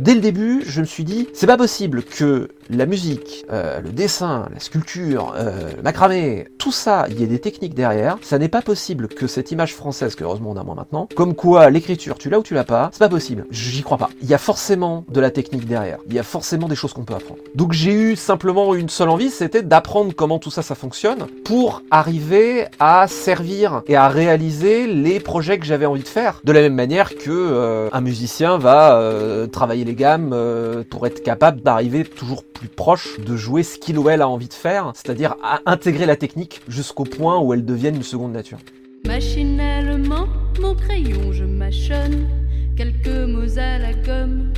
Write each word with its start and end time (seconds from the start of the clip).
dès 0.00 0.14
le 0.14 0.20
début, 0.20 0.62
je 0.66 0.80
me 0.80 0.86
suis 0.86 1.04
dit, 1.04 1.28
c'est 1.34 1.46
pas 1.46 1.56
possible 1.56 2.02
que 2.02 2.48
la 2.70 2.86
musique, 2.86 3.44
euh, 3.52 3.80
le 3.80 3.90
dessin, 3.90 4.48
la 4.52 4.60
sculpture, 4.60 5.34
euh, 5.36 5.70
le 5.76 5.82
macramé, 5.82 6.48
tout 6.58 6.72
ça, 6.72 7.06
il 7.10 7.20
y 7.20 7.24
ait 7.24 7.26
des 7.26 7.40
techniques 7.40 7.74
derrière. 7.74 8.16
Ça 8.22 8.38
n'est 8.38 8.48
pas 8.48 8.62
possible 8.62 9.08
que 9.08 9.26
cette 9.26 9.50
image 9.50 9.74
française, 9.74 10.14
que 10.14 10.24
heureusement 10.24 10.50
on 10.50 10.56
a 10.56 10.62
moins 10.62 10.76
maintenant, 10.76 11.08
comme 11.14 11.34
quoi 11.34 11.68
l'écriture, 11.70 12.16
tu 12.16 12.30
l'as 12.30 12.38
ou 12.38 12.42
tu 12.42 12.54
l'as 12.54 12.64
pas, 12.64 12.90
c'est 12.92 13.00
pas 13.00 13.08
possible. 13.08 13.46
J'y 13.50 13.82
crois 13.82 13.98
pas. 13.98 14.10
Il 14.22 14.28
y 14.28 14.34
a 14.34 14.38
forcément 14.38 15.04
de 15.08 15.20
la 15.20 15.30
technique 15.30 15.66
derrière. 15.66 15.98
Il 16.06 16.14
y 16.14 16.18
a 16.18 16.22
forcément 16.22 16.68
des 16.68 16.76
choses 16.76 16.92
qu'on 16.92 17.04
peut 17.04 17.14
apprendre. 17.14 17.40
Donc 17.54 17.72
j'ai 17.72 17.92
eu 17.92 18.16
simplement 18.16 18.74
une 18.74 18.88
seule 18.88 19.08
envie, 19.08 19.30
c'était 19.30 19.62
d'apprendre 19.62 20.14
comment 20.14 20.38
tout 20.38 20.50
ça, 20.50 20.62
ça 20.62 20.74
fonctionne 20.74 21.26
pour 21.44 21.82
arriver 21.90 22.66
à 22.78 23.06
servir 23.08 23.82
et 23.86 23.96
à 23.96 24.08
réaliser 24.08 24.86
les 24.86 25.20
projets 25.20 25.58
que 25.58 25.66
j'avais 25.66 25.86
envie 25.86 26.02
de 26.02 26.08
faire. 26.08 26.40
De 26.44 26.52
la 26.52 26.60
même 26.60 26.74
manière 26.74 27.16
que 27.16 27.30
euh, 27.30 27.88
un 27.92 28.00
musicien 28.00 28.58
va 28.58 28.96
euh, 28.96 29.46
travailler 29.46 29.84
les 29.84 29.89
gammes 29.94 30.32
euh, 30.32 30.82
pour 30.88 31.06
être 31.06 31.22
capable 31.22 31.60
d'arriver 31.60 32.04
toujours 32.04 32.44
plus 32.44 32.68
proche 32.68 33.20
de 33.20 33.36
jouer 33.36 33.62
ce 33.62 33.78
qu'il 33.78 33.98
ou 33.98 34.08
elle 34.08 34.22
a 34.22 34.28
envie 34.28 34.48
de 34.48 34.54
faire, 34.54 34.92
c'est-à-dire 34.94 35.36
à 35.42 35.60
intégrer 35.66 36.06
la 36.06 36.16
technique 36.16 36.60
jusqu'au 36.68 37.04
point 37.04 37.38
où 37.38 37.52
elle 37.52 37.64
devienne 37.64 37.96
une 37.96 38.02
seconde 38.02 38.32
nature. 38.32 38.58
Machinalement, 39.06 40.26
mon 40.60 40.74
crayon, 40.74 41.32
je 41.32 41.44
mâchonne 41.44 42.28
quelques 42.76 43.28
mots 43.28 43.58
à 43.58 43.78
la 43.78 43.92
gomme. 43.94 44.52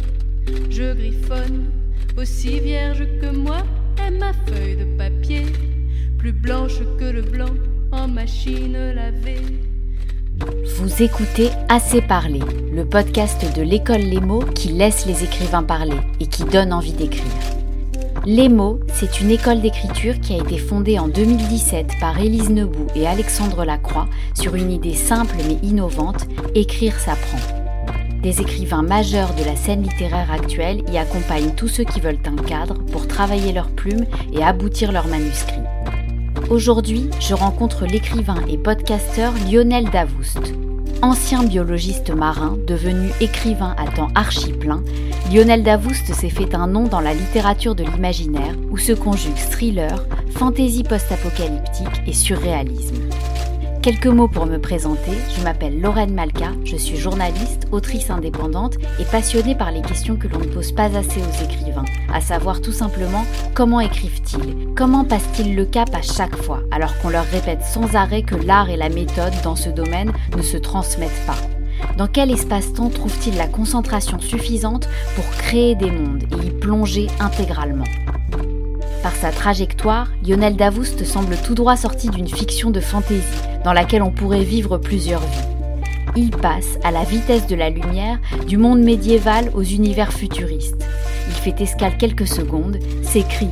Je 0.70 0.94
griffonne, 0.94 1.66
aussi 2.18 2.60
vierge 2.60 3.06
que 3.20 3.34
moi 3.34 3.58
est 4.04 4.10
ma 4.10 4.32
feuille 4.32 4.76
de 4.76 4.96
papier, 4.96 5.44
plus 6.18 6.32
blanche 6.32 6.80
que 6.98 7.04
le 7.04 7.22
blanc 7.22 7.54
en 7.92 8.08
machine 8.08 8.76
lavée. 8.94 9.71
Vous 10.38 11.02
écoutez 11.02 11.50
Assez 11.68 12.00
parler, 12.00 12.40
le 12.72 12.84
podcast 12.84 13.44
de 13.56 13.62
l'école 13.62 14.00
Les 14.00 14.20
mots 14.20 14.44
qui 14.54 14.68
laisse 14.68 15.06
les 15.06 15.24
écrivains 15.24 15.62
parler 15.62 15.96
et 16.20 16.26
qui 16.26 16.44
donne 16.44 16.72
envie 16.72 16.92
d'écrire. 16.92 17.24
Les 18.24 18.48
mots, 18.48 18.80
c'est 18.92 19.20
une 19.20 19.30
école 19.30 19.60
d'écriture 19.60 20.18
qui 20.20 20.34
a 20.34 20.38
été 20.38 20.58
fondée 20.58 20.98
en 20.98 21.08
2017 21.08 21.92
par 22.00 22.18
Élise 22.18 22.50
Nebout 22.50 22.86
et 22.94 23.06
Alexandre 23.06 23.64
Lacroix 23.64 24.08
sur 24.34 24.54
une 24.54 24.70
idée 24.70 24.94
simple 24.94 25.36
mais 25.46 25.58
innovante, 25.66 26.26
écrire 26.54 26.98
s'apprend. 26.98 27.38
Des 28.22 28.40
écrivains 28.40 28.82
majeurs 28.82 29.34
de 29.34 29.44
la 29.44 29.56
scène 29.56 29.82
littéraire 29.82 30.30
actuelle 30.30 30.82
y 30.90 30.98
accompagnent 30.98 31.54
tous 31.54 31.68
ceux 31.68 31.84
qui 31.84 32.00
veulent 32.00 32.18
un 32.24 32.36
cadre 32.42 32.74
pour 32.74 33.08
travailler 33.08 33.52
leurs 33.52 33.70
plumes 33.70 34.06
et 34.32 34.42
aboutir 34.42 34.92
leurs 34.92 35.08
manuscrits. 35.08 35.60
Aujourd'hui, 36.52 37.08
je 37.18 37.32
rencontre 37.32 37.86
l'écrivain 37.86 38.36
et 38.46 38.58
podcasteur 38.58 39.32
Lionel 39.50 39.88
Davoust. 39.88 40.52
Ancien 41.00 41.44
biologiste 41.44 42.10
marin, 42.10 42.58
devenu 42.66 43.08
écrivain 43.22 43.74
à 43.78 43.90
temps 43.90 44.10
archi 44.14 44.52
plein, 44.52 44.82
Lionel 45.32 45.62
Davoust 45.62 46.12
s'est 46.12 46.28
fait 46.28 46.54
un 46.54 46.66
nom 46.66 46.88
dans 46.88 47.00
la 47.00 47.14
littérature 47.14 47.74
de 47.74 47.84
l'imaginaire 47.84 48.54
où 48.70 48.76
se 48.76 48.92
conjuguent 48.92 49.32
thriller, 49.50 50.04
fantaisie 50.34 50.84
post-apocalyptique 50.84 52.02
et 52.06 52.12
surréalisme. 52.12 52.96
Quelques 53.82 54.06
mots 54.06 54.28
pour 54.28 54.46
me 54.46 54.58
présenter, 54.58 55.10
je 55.36 55.42
m'appelle 55.42 55.80
Lorraine 55.80 56.14
Malka, 56.14 56.52
je 56.62 56.76
suis 56.76 56.96
journaliste, 56.96 57.66
autrice 57.72 58.10
indépendante 58.10 58.76
et 59.00 59.04
passionnée 59.04 59.56
par 59.56 59.72
les 59.72 59.82
questions 59.82 60.14
que 60.14 60.28
l'on 60.28 60.38
ne 60.38 60.44
pose 60.44 60.70
pas 60.70 60.96
assez 60.96 61.18
aux 61.18 61.44
écrivains, 61.44 61.84
à 62.14 62.20
savoir 62.20 62.60
tout 62.60 62.70
simplement 62.70 63.26
comment 63.54 63.80
écrivent-ils, 63.80 64.72
comment 64.76 65.04
passent-ils 65.04 65.56
le 65.56 65.64
cap 65.64 65.92
à 65.96 66.00
chaque 66.00 66.36
fois, 66.36 66.60
alors 66.70 66.96
qu'on 66.98 67.08
leur 67.08 67.24
répète 67.24 67.64
sans 67.64 67.96
arrêt 67.96 68.22
que 68.22 68.36
l'art 68.36 68.70
et 68.70 68.76
la 68.76 68.88
méthode 68.88 69.34
dans 69.42 69.56
ce 69.56 69.68
domaine 69.68 70.12
ne 70.36 70.42
se 70.42 70.58
transmettent 70.58 71.26
pas. 71.26 71.38
Dans 71.98 72.06
quel 72.06 72.30
espace-temps 72.30 72.90
trouvent-ils 72.90 73.36
la 73.36 73.48
concentration 73.48 74.20
suffisante 74.20 74.88
pour 75.16 75.28
créer 75.38 75.74
des 75.74 75.90
mondes 75.90 76.22
et 76.30 76.46
y 76.46 76.50
plonger 76.50 77.08
intégralement? 77.18 77.88
Par 79.02 79.16
sa 79.16 79.32
trajectoire, 79.32 80.06
Lionel 80.24 80.54
Davoust 80.54 81.04
semble 81.04 81.36
tout 81.38 81.56
droit 81.56 81.76
sorti 81.76 82.08
d'une 82.10 82.28
fiction 82.28 82.70
de 82.70 82.78
fantaisie 82.78 83.48
dans 83.64 83.72
laquelle 83.72 84.02
on 84.02 84.10
pourrait 84.10 84.44
vivre 84.44 84.78
plusieurs 84.78 85.20
vies. 85.20 85.48
Il 86.16 86.30
passe 86.30 86.78
à 86.84 86.90
la 86.90 87.04
vitesse 87.04 87.46
de 87.46 87.54
la 87.54 87.70
lumière 87.70 88.18
du 88.46 88.58
monde 88.58 88.80
médiéval 88.80 89.50
aux 89.54 89.62
univers 89.62 90.12
futuristes. 90.12 90.84
Il 91.28 91.34
fait 91.34 91.60
escale 91.60 91.96
quelques 91.96 92.28
secondes, 92.28 92.78
s'écrit 93.02 93.48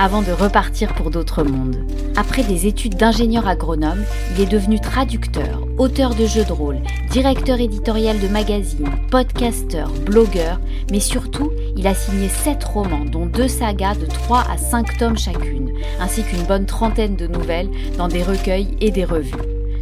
avant 0.00 0.22
de 0.22 0.32
repartir 0.32 0.94
pour 0.94 1.10
d'autres 1.10 1.44
mondes. 1.44 1.84
Après 2.16 2.42
des 2.42 2.66
études 2.66 2.94
d'ingénieur 2.94 3.46
agronome, 3.46 4.02
il 4.34 4.40
est 4.40 4.50
devenu 4.50 4.80
traducteur, 4.80 5.60
auteur 5.76 6.14
de 6.14 6.24
jeux 6.24 6.46
de 6.46 6.52
rôle, 6.52 6.78
directeur 7.10 7.60
éditorial 7.60 8.18
de 8.18 8.28
magazines, 8.28 8.88
podcasteur, 9.10 9.90
blogueur, 10.06 10.58
mais 10.90 11.00
surtout, 11.00 11.52
il 11.76 11.86
a 11.86 11.92
signé 11.92 12.30
7 12.30 12.64
romans, 12.64 13.04
dont 13.04 13.26
deux 13.26 13.46
sagas 13.46 13.94
de 13.94 14.06
3 14.06 14.46
à 14.50 14.56
5 14.56 14.96
tomes 14.96 15.18
chacune, 15.18 15.74
ainsi 16.00 16.22
qu'une 16.22 16.44
bonne 16.44 16.64
trentaine 16.64 17.16
de 17.16 17.26
nouvelles 17.26 17.68
dans 17.98 18.08
des 18.08 18.22
recueils 18.22 18.74
et 18.80 18.90
des 18.90 19.04
revues. 19.04 19.34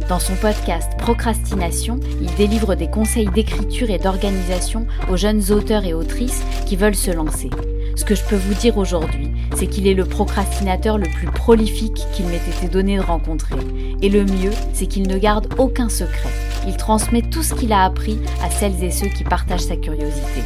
Dans 0.09 0.19
son 0.19 0.35
podcast 0.35 0.91
Procrastination, 0.97 1.97
il 2.19 2.35
délivre 2.35 2.75
des 2.75 2.89
conseils 2.89 3.29
d'écriture 3.29 3.89
et 3.89 3.99
d'organisation 3.99 4.85
aux 5.09 5.15
jeunes 5.15 5.49
auteurs 5.51 5.85
et 5.85 5.93
autrices 5.93 6.43
qui 6.65 6.75
veulent 6.75 6.93
se 6.95 7.11
lancer. 7.11 7.49
Ce 7.99 8.05
que 8.05 8.15
je 8.15 8.23
peux 8.23 8.37
vous 8.37 8.53
dire 8.53 8.77
aujourd'hui, 8.77 9.29
c'est 9.57 9.67
qu'il 9.67 9.85
est 9.85 9.93
le 9.93 10.05
procrastinateur 10.05 10.97
le 10.97 11.07
plus 11.07 11.27
prolifique 11.27 12.01
qu'il 12.13 12.27
m'ait 12.27 12.37
été 12.37 12.69
donné 12.69 12.95
de 12.95 13.01
rencontrer. 13.01 13.57
Et 14.01 14.07
le 14.07 14.23
mieux, 14.23 14.51
c'est 14.71 14.85
qu'il 14.85 15.05
ne 15.05 15.17
garde 15.17 15.53
aucun 15.57 15.89
secret. 15.89 16.29
Il 16.65 16.77
transmet 16.77 17.21
tout 17.21 17.43
ce 17.43 17.53
qu'il 17.53 17.73
a 17.73 17.83
appris 17.83 18.17
à 18.41 18.49
celles 18.49 18.81
et 18.85 18.91
ceux 18.91 19.07
qui 19.07 19.25
partagent 19.25 19.65
sa 19.65 19.75
curiosité. 19.75 20.43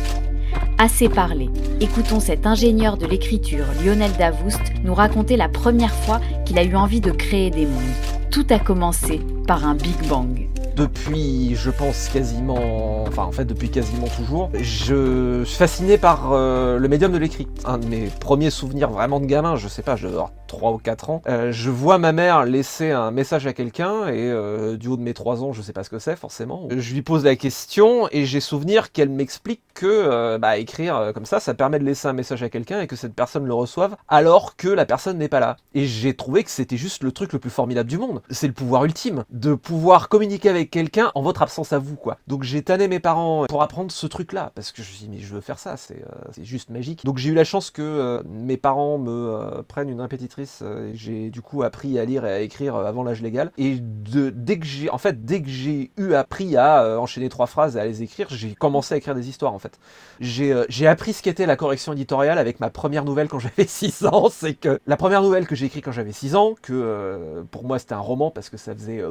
Assez 0.79 1.09
parlé. 1.09 1.47
Écoutons 1.79 2.19
cet 2.19 2.47
ingénieur 2.47 2.97
de 2.97 3.05
l'écriture, 3.05 3.65
Lionel 3.85 4.13
Davoust, 4.17 4.59
nous 4.83 4.95
raconter 4.95 5.37
la 5.37 5.47
première 5.47 5.93
fois 5.93 6.21
qu'il 6.45 6.57
a 6.57 6.63
eu 6.63 6.75
envie 6.75 7.01
de 7.01 7.11
créer 7.11 7.51
des 7.51 7.67
mondes. 7.67 7.83
Tout 8.31 8.47
a 8.49 8.57
commencé 8.57 9.21
par 9.45 9.63
un 9.67 9.75
Big 9.75 10.07
Bang 10.09 10.52
depuis, 10.75 11.55
je 11.55 11.69
pense, 11.69 12.09
quasiment, 12.09 13.03
enfin 13.03 13.23
en 13.23 13.31
fait 13.31 13.45
depuis 13.45 13.69
quasiment 13.69 14.07
toujours, 14.07 14.49
je 14.53 15.43
suis 15.45 15.57
fasciné 15.57 15.97
par 15.97 16.31
euh, 16.33 16.77
le 16.77 16.87
médium 16.87 17.11
de 17.11 17.17
l'écrit. 17.17 17.47
Un 17.65 17.77
de 17.77 17.85
mes 17.85 18.07
premiers 18.19 18.49
souvenirs 18.49 18.89
vraiment 18.89 19.19
de 19.19 19.25
gamin, 19.25 19.55
je 19.55 19.67
sais 19.67 19.81
pas, 19.81 19.95
je 19.95 20.07
3 20.53 20.71
ou 20.71 20.77
4 20.77 21.09
ans, 21.09 21.21
euh, 21.27 21.51
je 21.51 21.71
vois 21.71 21.97
ma 21.97 22.11
mère 22.11 22.45
laisser 22.45 22.91
un 22.91 23.09
message 23.09 23.47
à 23.47 23.53
quelqu'un 23.53 24.07
et 24.07 24.29
euh, 24.29 24.77
du 24.77 24.87
haut 24.87 24.97
de 24.97 25.01
mes 25.01 25.15
3 25.15 25.43
ans, 25.43 25.51
je 25.51 25.63
sais 25.63 25.73
pas 25.73 25.83
ce 25.83 25.89
que 25.89 25.97
c'est 25.97 26.15
forcément. 26.15 26.67
Je 26.69 26.93
lui 26.93 27.01
pose 27.01 27.23
la 27.25 27.35
question 27.35 28.07
et 28.11 28.25
j'ai 28.25 28.39
souvenir 28.39 28.91
qu'elle 28.91 29.09
m'explique 29.09 29.61
que 29.73 29.87
euh, 29.87 30.37
bah, 30.37 30.57
écrire 30.57 31.11
comme 31.15 31.25
ça, 31.25 31.39
ça 31.39 31.55
permet 31.55 31.79
de 31.79 31.83
laisser 31.83 32.07
un 32.07 32.13
message 32.13 32.43
à 32.43 32.49
quelqu'un 32.49 32.81
et 32.81 32.87
que 32.87 32.95
cette 32.95 33.15
personne 33.15 33.47
le 33.47 33.53
reçoive 33.55 33.95
alors 34.07 34.55
que 34.55 34.67
la 34.67 34.85
personne 34.85 35.17
n'est 35.17 35.27
pas 35.27 35.39
là. 35.39 35.57
Et 35.73 35.87
j'ai 35.87 36.13
trouvé 36.13 36.43
que 36.43 36.51
c'était 36.51 36.77
juste 36.77 37.01
le 37.01 37.11
truc 37.11 37.33
le 37.33 37.39
plus 37.39 37.49
formidable 37.49 37.89
du 37.89 37.97
monde. 37.97 38.21
C'est 38.29 38.45
le 38.45 38.53
pouvoir 38.53 38.85
ultime 38.85 39.23
de 39.31 39.55
pouvoir 39.55 40.07
communiquer 40.07 40.49
avec 40.49 40.69
quelqu'un 40.69 41.11
en 41.15 41.23
votre 41.23 41.41
absence 41.41 41.73
à 41.73 41.79
vous, 41.79 41.95
quoi. 41.95 42.19
Donc 42.27 42.43
j'ai 42.43 42.61
tanné 42.61 42.87
mes 42.87 42.99
parents 42.99 43.47
pour 43.49 43.63
apprendre 43.63 43.91
ce 43.91 44.05
truc-là 44.05 44.51
parce 44.53 44.71
que 44.71 44.83
je 44.83 44.89
me 44.89 44.93
suis 44.93 45.05
dit 45.07 45.09
mais 45.09 45.19
je 45.19 45.33
veux 45.33 45.41
faire 45.41 45.57
ça, 45.57 45.77
c'est 45.77 46.03
juste 46.43 46.69
magique. 46.69 47.03
Donc 47.05 47.17
j'ai 47.17 47.31
eu 47.31 47.33
la 47.33 47.43
chance 47.43 47.71
que 47.71 48.21
mes 48.29 48.57
parents 48.57 48.99
me 48.99 49.63
prennent 49.67 49.89
une 49.89 50.01
répétitrice 50.01 50.42
euh, 50.61 50.91
j'ai 50.93 51.29
du 51.29 51.41
coup 51.41 51.63
appris 51.63 51.99
à 51.99 52.05
lire 52.05 52.25
et 52.25 52.31
à 52.31 52.39
écrire 52.41 52.75
euh, 52.75 52.85
avant 52.85 53.03
l'âge 53.03 53.21
légal. 53.21 53.51
Et 53.57 53.77
dès 53.79 54.59
que 54.59 54.65
j'ai, 54.65 54.89
en 54.89 54.97
fait, 54.97 55.25
dès 55.25 55.41
que 55.41 55.49
j'ai 55.49 55.91
eu 55.97 56.13
appris 56.13 56.57
à 56.57 56.83
euh, 56.83 56.97
enchaîner 56.97 57.29
trois 57.29 57.47
phrases 57.47 57.75
et 57.75 57.79
à 57.79 57.85
les 57.85 58.03
écrire, 58.03 58.27
j'ai 58.29 58.53
commencé 58.55 58.93
à 58.93 58.97
écrire 58.97 59.15
des 59.15 59.29
histoires 59.29 59.53
en 59.53 59.59
fait. 59.59 59.79
J'ai 60.19 60.87
appris 60.87 61.13
ce 61.13 61.21
qu'était 61.21 61.45
la 61.45 61.55
correction 61.55 61.93
éditoriale 61.93 62.37
avec 62.37 62.59
ma 62.59 62.69
première 62.69 63.05
nouvelle 63.05 63.27
quand 63.27 63.39
j'avais 63.57 63.67
6 63.67 64.05
ans. 64.05 64.29
C'est 64.29 64.53
que 64.53 64.79
la 64.87 64.97
première 64.97 65.21
nouvelle 65.21 65.47
que 65.47 65.55
j'ai 65.55 65.67
écrite 65.67 65.85
quand 65.85 65.91
j'avais 65.91 66.11
6 66.11 66.35
ans, 66.35 66.55
que 66.61 67.43
pour 67.51 67.63
moi 67.63 67.79
c'était 67.79 67.93
un 67.93 67.99
roman 67.99 68.31
parce 68.31 68.49
que 68.49 68.57
ça 68.57 68.73
faisait, 68.73 69.03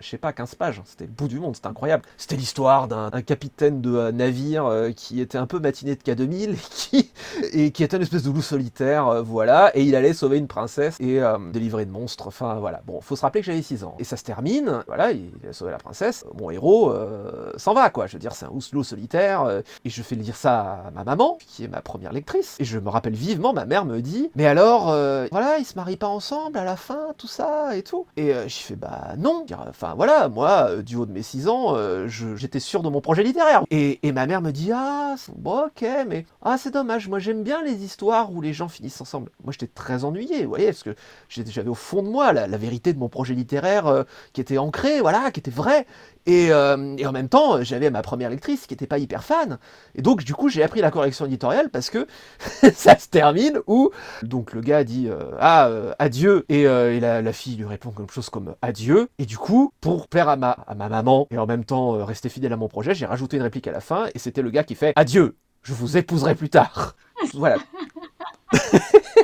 je 0.00 0.08
sais 0.08 0.18
pas, 0.18 0.32
15 0.32 0.54
pages. 0.54 0.82
C'était 0.84 1.04
le 1.04 1.10
bout 1.10 1.28
du 1.28 1.40
monde, 1.40 1.54
c'était 1.54 1.68
incroyable. 1.68 2.04
C'était 2.16 2.36
l'histoire 2.36 2.88
d'un 2.88 3.22
capitaine 3.22 3.80
de 3.80 4.10
navire 4.10 4.70
qui 4.96 5.20
était 5.20 5.38
un 5.38 5.46
peu 5.46 5.58
matiné 5.58 5.96
de 5.96 6.00
K2000 6.00 6.52
et 6.52 6.56
qui, 6.70 7.10
et 7.52 7.70
qui 7.70 7.84
était 7.84 7.96
une 7.96 8.02
espèce 8.02 8.22
de 8.22 8.30
loup 8.30 8.42
solitaire, 8.42 9.22
voilà, 9.22 9.70
et 9.74 9.82
il 9.82 9.94
allait 9.94 10.14
sauver 10.14 10.38
une 10.38 10.48
princesse 10.48 10.59
et 11.00 11.22
euh, 11.22 11.38
délivrer 11.52 11.84
de 11.84 11.90
monstres. 11.90 12.26
Enfin 12.26 12.54
voilà. 12.54 12.82
Bon, 12.86 13.00
faut 13.00 13.16
se 13.16 13.22
rappeler 13.22 13.40
que 13.40 13.46
j'avais 13.46 13.62
6 13.62 13.84
ans. 13.84 13.94
Et 13.98 14.04
ça 14.04 14.16
se 14.16 14.24
termine, 14.24 14.82
voilà, 14.86 15.12
il 15.12 15.30
a 15.48 15.52
sauvé 15.52 15.70
la 15.70 15.78
princesse. 15.78 16.24
Mon 16.38 16.50
héros 16.50 16.90
euh, 16.90 17.52
s'en 17.56 17.74
va, 17.74 17.90
quoi. 17.90 18.06
Je 18.06 18.14
veux 18.14 18.18
dire, 18.18 18.32
c'est 18.32 18.46
un 18.46 18.50
housselot 18.50 18.82
solitaire. 18.82 19.42
Euh, 19.42 19.60
et 19.84 19.90
je 19.90 20.02
fais 20.02 20.14
lire 20.14 20.36
ça 20.36 20.84
à 20.86 20.90
ma 20.90 21.04
maman, 21.04 21.38
qui 21.46 21.64
est 21.64 21.68
ma 21.68 21.80
première 21.80 22.12
lectrice. 22.12 22.56
Et 22.58 22.64
je 22.64 22.78
me 22.78 22.88
rappelle 22.88 23.14
vivement, 23.14 23.52
ma 23.52 23.64
mère 23.64 23.84
me 23.84 24.00
dit 24.00 24.30
Mais 24.34 24.46
alors, 24.46 24.86
voilà, 25.30 25.58
ils 25.58 25.64
se 25.64 25.74
marient 25.76 25.96
pas 25.96 26.08
ensemble 26.08 26.58
à 26.58 26.64
la 26.64 26.76
fin, 26.76 27.14
tout 27.16 27.26
ça 27.26 27.76
et 27.76 27.82
tout? 27.82 28.06
Et 28.16 28.32
je 28.32 28.56
fais 28.56 28.76
Bah 28.76 29.14
non. 29.18 29.44
Enfin 29.68 29.94
voilà, 29.96 30.28
moi, 30.28 30.76
du 30.82 30.96
haut 30.96 31.06
de 31.06 31.12
mes 31.12 31.22
6 31.22 31.48
ans, 31.48 31.76
j'étais 32.06 32.60
sûr 32.60 32.82
de 32.82 32.88
mon 32.88 33.00
projet 33.00 33.22
littéraire. 33.22 33.62
Et, 33.70 34.06
et 34.06 34.12
ma 34.12 34.26
mère 34.26 34.42
me 34.42 34.50
dit 34.50 34.70
Ah, 34.72 35.14
bon, 35.36 35.66
ok, 35.66 35.86
mais 36.08 36.26
ah, 36.42 36.56
c'est 36.58 36.70
dommage. 36.70 37.08
Moi, 37.08 37.18
j'aime 37.18 37.42
bien 37.42 37.62
les 37.62 37.84
histoires 37.84 38.32
où 38.32 38.40
les 38.40 38.52
gens 38.52 38.68
finissent 38.68 39.00
ensemble. 39.00 39.30
Moi, 39.44 39.52
j'étais 39.52 39.66
très 39.66 40.04
ennuyé 40.04 40.46
vous 40.50 40.56
voyez, 40.56 40.66
parce 40.66 40.82
que 40.82 40.94
j'avais 41.28 41.68
au 41.68 41.74
fond 41.74 42.02
de 42.02 42.08
moi 42.08 42.32
la, 42.32 42.46
vérité 42.58 42.92
de 42.92 42.98
mon 42.98 43.08
projet 43.08 43.34
littéraire 43.34 43.86
euh, 43.86 44.02
qui 44.32 44.40
était 44.40 44.58
ancré, 44.58 45.00
voilà, 45.00 45.30
qui 45.30 45.40
était 45.40 45.50
vrai. 45.50 45.86
Et, 46.26 46.48
euh, 46.50 46.96
et 46.98 47.06
en 47.06 47.12
même 47.12 47.28
temps, 47.28 47.62
j'avais 47.62 47.88
ma 47.88 48.02
première 48.02 48.28
lectrice 48.28 48.66
qui 48.66 48.74
n'était 48.74 48.86
pas 48.86 48.98
hyper 48.98 49.24
fan. 49.24 49.58
Et 49.94 50.02
donc, 50.02 50.24
du 50.24 50.34
coup, 50.34 50.48
j'ai 50.48 50.62
appris 50.62 50.80
la 50.80 50.90
correction 50.90 51.24
éditoriale 51.24 51.70
parce 51.70 51.88
que 51.88 52.06
ça 52.74 52.98
se 52.98 53.08
termine 53.08 53.60
où 53.66 53.90
donc 54.22 54.52
le 54.52 54.60
gars 54.60 54.84
dit 54.84 55.08
ah 55.38 55.70
adieu 55.98 56.44
et, 56.48 56.64
la, 56.64 57.32
fille 57.32 57.56
lui 57.56 57.64
répond 57.64 57.90
quelque 57.90 58.12
chose 58.12 58.28
comme 58.28 58.54
adieu. 58.60 59.08
Et 59.18 59.24
du 59.24 59.38
coup, 59.38 59.72
pour 59.80 60.08
plaire 60.08 60.28
à 60.28 60.36
ma, 60.36 60.50
à 60.50 60.74
ma 60.74 60.88
maman 60.88 61.26
et 61.30 61.38
en 61.38 61.46
même 61.46 61.64
temps 61.64 62.04
rester 62.04 62.28
fidèle 62.28 62.52
à 62.52 62.56
mon 62.56 62.68
projet, 62.68 62.94
j'ai 62.94 63.06
rajouté 63.06 63.36
une 63.36 63.44
réplique 63.44 63.68
à 63.68 63.72
la 63.72 63.80
fin 63.80 64.08
et 64.14 64.18
c'était 64.18 64.42
le 64.42 64.50
gars 64.50 64.64
qui 64.64 64.74
fait 64.74 64.92
adieu 64.96 65.36
je 65.62 65.74
vous 65.74 65.96
épouserai 65.96 66.34
plus 66.34 66.50
tard. 66.50 66.96
voilà. 67.34 67.58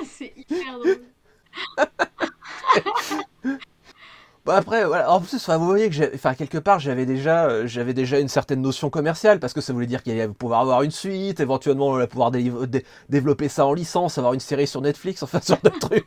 C'est 0.05 0.33
hyper 0.37 0.79
drôle. 0.79 1.01
Bon 4.45 4.53
après, 4.53 4.85
voilà. 4.85 5.11
En 5.11 5.21
plus, 5.21 5.49
vous 5.49 5.67
voyez 5.67 5.91
que, 5.91 6.15
enfin, 6.15 6.35
quelque 6.35 6.59
part, 6.59 6.79
j'avais 6.79 7.05
déjà, 7.05 7.47
euh, 7.47 7.93
déjà 7.93 8.21
une 8.21 8.29
certaine 8.29 8.63
notion 8.63 8.91
commerciale 8.91 9.41
parce 9.41 9.53
que 9.53 9.61
ça 9.61 9.73
voulait 9.73 9.89
dire 9.89 10.05
qu'il 10.05 10.13
allait 10.13 10.29
pouvoir 10.29 10.61
avoir 10.61 10.83
une 10.83 10.93
suite, 10.93 11.41
éventuellement, 11.41 12.07
pouvoir 12.07 12.31
développer 13.09 13.49
ça 13.49 13.67
en 13.67 13.75
licence, 13.75 14.19
avoir 14.19 14.35
une 14.35 14.41
série 14.41 14.69
sur 14.69 14.81
Netflix, 14.83 15.25
enfin, 15.25 15.41
ce 15.43 15.49
genre 15.49 15.63
de 15.65 15.71
trucs. 15.71 16.07